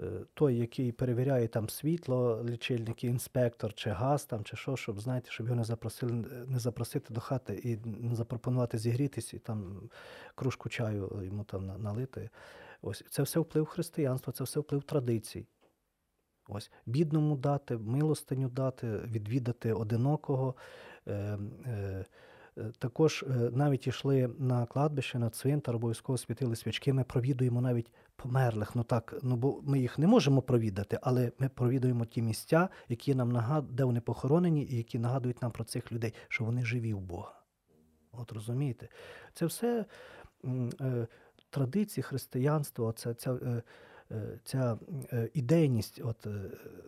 е, 0.00 0.04
той, 0.34 0.56
який 0.56 0.92
перевіряє 0.92 1.48
там 1.48 1.68
світло, 1.68 2.44
лічильники, 2.44 3.06
інспектор 3.06 3.74
чи 3.74 3.90
газ 3.90 4.24
там, 4.24 4.44
чи 4.44 4.56
що, 4.56 4.76
щоб 4.76 5.00
знаєте, 5.00 5.30
щоб 5.30 5.46
його 5.46 5.56
не 5.56 5.64
запросили, 5.64 6.12
не 6.46 6.58
запросити 6.58 7.14
до 7.14 7.20
хати 7.20 7.54
і 7.54 7.78
не 7.86 8.14
запропонувати 8.14 8.78
зігрітись, 8.78 9.34
і 9.34 9.38
там 9.38 9.90
кружку 10.34 10.68
чаю 10.68 11.22
йому 11.24 11.44
там 11.44 11.82
налити. 11.82 12.30
Ось 12.82 13.04
це 13.10 13.22
все 13.22 13.40
вплив 13.40 13.66
християнства, 13.66 14.32
це 14.32 14.44
все 14.44 14.60
вплив 14.60 14.82
традицій. 14.82 15.46
Ось 16.48 16.70
бідному 16.86 17.36
дати, 17.36 17.76
милостиню 17.76 18.48
дати, 18.48 18.98
відвідати 18.98 19.72
одинокого. 19.72 20.54
Е, 21.06 21.12
е, 21.12 21.38
е, 21.66 22.04
також 22.78 23.24
е, 23.28 23.50
навіть 23.52 23.86
йшли 23.86 24.30
на 24.38 24.66
кладбище, 24.66 25.18
на 25.18 25.30
цвинтар, 25.30 25.76
обов'язково 25.76 26.18
світили 26.18 26.56
свічки. 26.56 26.92
Ми 26.92 27.04
провідуємо 27.04 27.60
навіть 27.60 27.92
померлих. 28.16 28.76
Ну 28.76 28.84
так, 28.84 29.14
ну 29.22 29.36
бо 29.36 29.60
ми 29.62 29.80
їх 29.80 29.98
не 29.98 30.06
можемо 30.06 30.42
провідати, 30.42 30.98
але 31.02 31.32
ми 31.38 31.48
провідуємо 31.48 32.04
ті 32.04 32.22
місця, 32.22 32.68
які 32.88 33.14
нам 33.14 33.32
нагад... 33.32 33.76
де 33.76 33.84
вони 33.84 34.00
похоронені, 34.00 34.62
і 34.64 34.76
які 34.76 34.98
нагадують 34.98 35.42
нам 35.42 35.50
про 35.50 35.64
цих 35.64 35.92
людей, 35.92 36.14
що 36.28 36.44
вони 36.44 36.64
живі 36.64 36.92
у 36.92 37.00
Бога. 37.00 37.42
От 38.12 38.32
розумієте? 38.32 38.88
Це 39.34 39.46
все 39.46 39.84
е, 40.80 41.06
традиції 41.50 42.04
християнства, 42.04 42.92
це, 42.92 43.14
ця, 43.14 43.32
е, 43.34 43.62
е, 44.10 44.38
ця 44.44 44.78
е, 45.12 45.30
ідейність 45.34 46.00
от, 46.04 46.26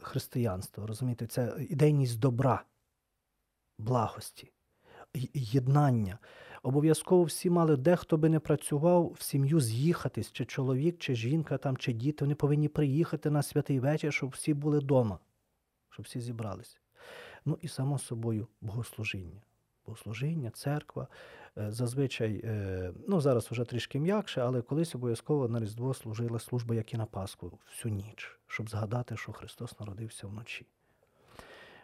християнства, 0.00 0.86
розумієте, 0.86 1.26
ця 1.26 1.56
ідейність 1.70 2.18
добра, 2.18 2.64
благості, 3.78 4.52
єднання. 5.34 6.18
Обов'язково 6.62 7.22
всі 7.24 7.50
мали, 7.50 7.76
дехто 7.76 8.16
би 8.16 8.28
не 8.28 8.40
працював 8.40 9.16
в 9.18 9.22
сім'ю 9.22 9.60
з'їхатись, 9.60 10.32
чи 10.32 10.44
чоловік, 10.44 10.98
чи 10.98 11.14
жінка, 11.14 11.58
там, 11.58 11.76
чи 11.76 11.92
діти, 11.92 12.24
вони 12.24 12.34
повинні 12.34 12.68
приїхати 12.68 13.30
на 13.30 13.42
святий 13.42 13.80
вечір, 13.80 14.12
щоб 14.12 14.30
всі 14.30 14.54
були 14.54 14.78
вдома, 14.78 15.18
щоб 15.90 16.04
всі 16.06 16.20
зібралися. 16.20 16.78
Ну 17.44 17.58
і 17.62 17.68
само 17.68 17.98
собою 17.98 18.48
богослужіння. 18.60 19.42
Богослужіння, 19.86 20.50
церква. 20.50 21.08
Е, 21.58 21.72
Зазвичай, 21.72 22.40
е, 22.44 22.92
ну 23.08 23.20
зараз 23.20 23.50
вже 23.50 23.64
трішки 23.64 23.98
м'якше, 24.00 24.40
але 24.40 24.62
колись 24.62 24.94
обов'язково 24.94 25.48
на 25.48 25.60
Різдво 25.60 25.94
служила 25.94 26.38
служба, 26.38 26.74
як 26.74 26.94
і 26.94 26.96
на 26.96 27.06
Пасху, 27.06 27.58
всю 27.70 27.94
ніч, 27.94 28.38
щоб 28.46 28.70
згадати, 28.70 29.16
що 29.16 29.32
Христос 29.32 29.80
народився 29.80 30.26
вночі. 30.26 30.66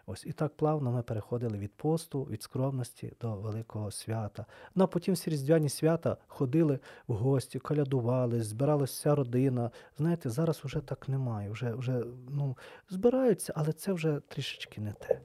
Ось 0.06 0.26
і 0.26 0.32
так 0.32 0.56
плавно 0.56 0.92
ми 0.92 1.02
переходили 1.02 1.58
від 1.58 1.74
посту, 1.74 2.22
від 2.22 2.42
скромності 2.42 3.12
до 3.20 3.36
великого 3.36 3.90
свята. 3.90 4.46
Ну 4.74 4.84
а 4.84 4.86
потім 4.86 5.14
всі 5.14 5.30
різдвяні 5.30 5.68
свята 5.68 6.16
ходили 6.26 6.78
в 7.08 7.14
гості, 7.14 7.58
колядували, 7.58 8.42
збиралася 8.42 8.92
вся 8.92 9.14
родина. 9.14 9.70
Знаєте, 9.98 10.30
зараз 10.30 10.64
уже 10.64 10.80
так 10.80 11.08
немає. 11.08 11.50
Вже, 11.50 11.74
вже 11.74 12.04
ну, 12.28 12.56
збираються, 12.88 13.52
але 13.56 13.72
це 13.72 13.92
вже 13.92 14.20
трішечки 14.28 14.80
не 14.80 14.92
те. 14.92 15.20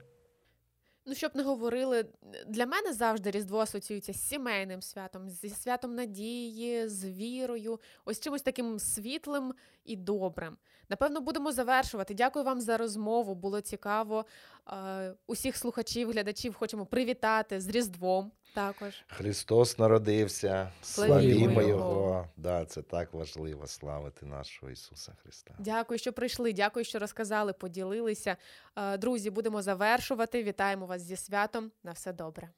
Ну, 1.06 1.14
щоб 1.14 1.36
не 1.36 1.42
говорили, 1.42 2.04
для 2.46 2.66
мене 2.66 2.92
завжди 2.92 3.30
Різдво 3.30 3.58
асоціюється 3.58 4.12
з 4.12 4.28
сімейним 4.28 4.82
святом, 4.82 5.30
зі 5.30 5.48
святом 5.48 5.94
надії, 5.94 6.88
з 6.88 7.04
вірою, 7.04 7.80
ось 8.04 8.20
чимось 8.20 8.42
таким 8.42 8.78
світлим 8.78 9.54
і 9.84 9.96
добрим. 9.96 10.56
Напевно, 10.88 11.20
будемо 11.20 11.52
завершувати. 11.52 12.14
Дякую 12.14 12.44
вам 12.44 12.60
за 12.60 12.76
розмову. 12.76 13.34
Було 13.34 13.60
цікаво. 13.60 14.26
Е, 14.72 15.14
Усіх 15.26 15.56
слухачів, 15.56 16.10
глядачів 16.10 16.54
хочемо 16.54 16.86
привітати 16.86 17.60
з 17.60 17.68
Різдвом 17.68 18.32
також. 18.54 18.94
Христос 19.06 19.78
народився, 19.78 20.72
Славімо. 20.82 21.62
Його. 21.62 22.28
Да, 22.36 22.64
це 22.64 22.82
так 22.82 23.14
важливо 23.14 23.66
славити 23.66 24.26
нашого 24.26 24.72
Ісуса 24.72 25.12
Христа. 25.22 25.54
Дякую, 25.58 25.98
що 25.98 26.12
прийшли. 26.12 26.52
Дякую, 26.52 26.84
що 26.84 26.98
розказали, 26.98 27.52
поділилися. 27.52 28.36
Е, 28.76 28.96
Друзі, 28.96 29.30
будемо 29.30 29.62
завершувати. 29.62 30.42
Вітаємо 30.42 30.86
вас 30.86 31.02
зі 31.02 31.16
святом. 31.16 31.70
На 31.84 31.92
все 31.92 32.12
добре. 32.12 32.48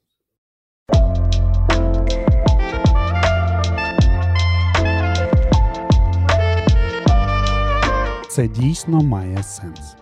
Це 8.31 8.49
дійсно 8.49 9.01
має 9.03 9.43
сенс. 9.43 9.97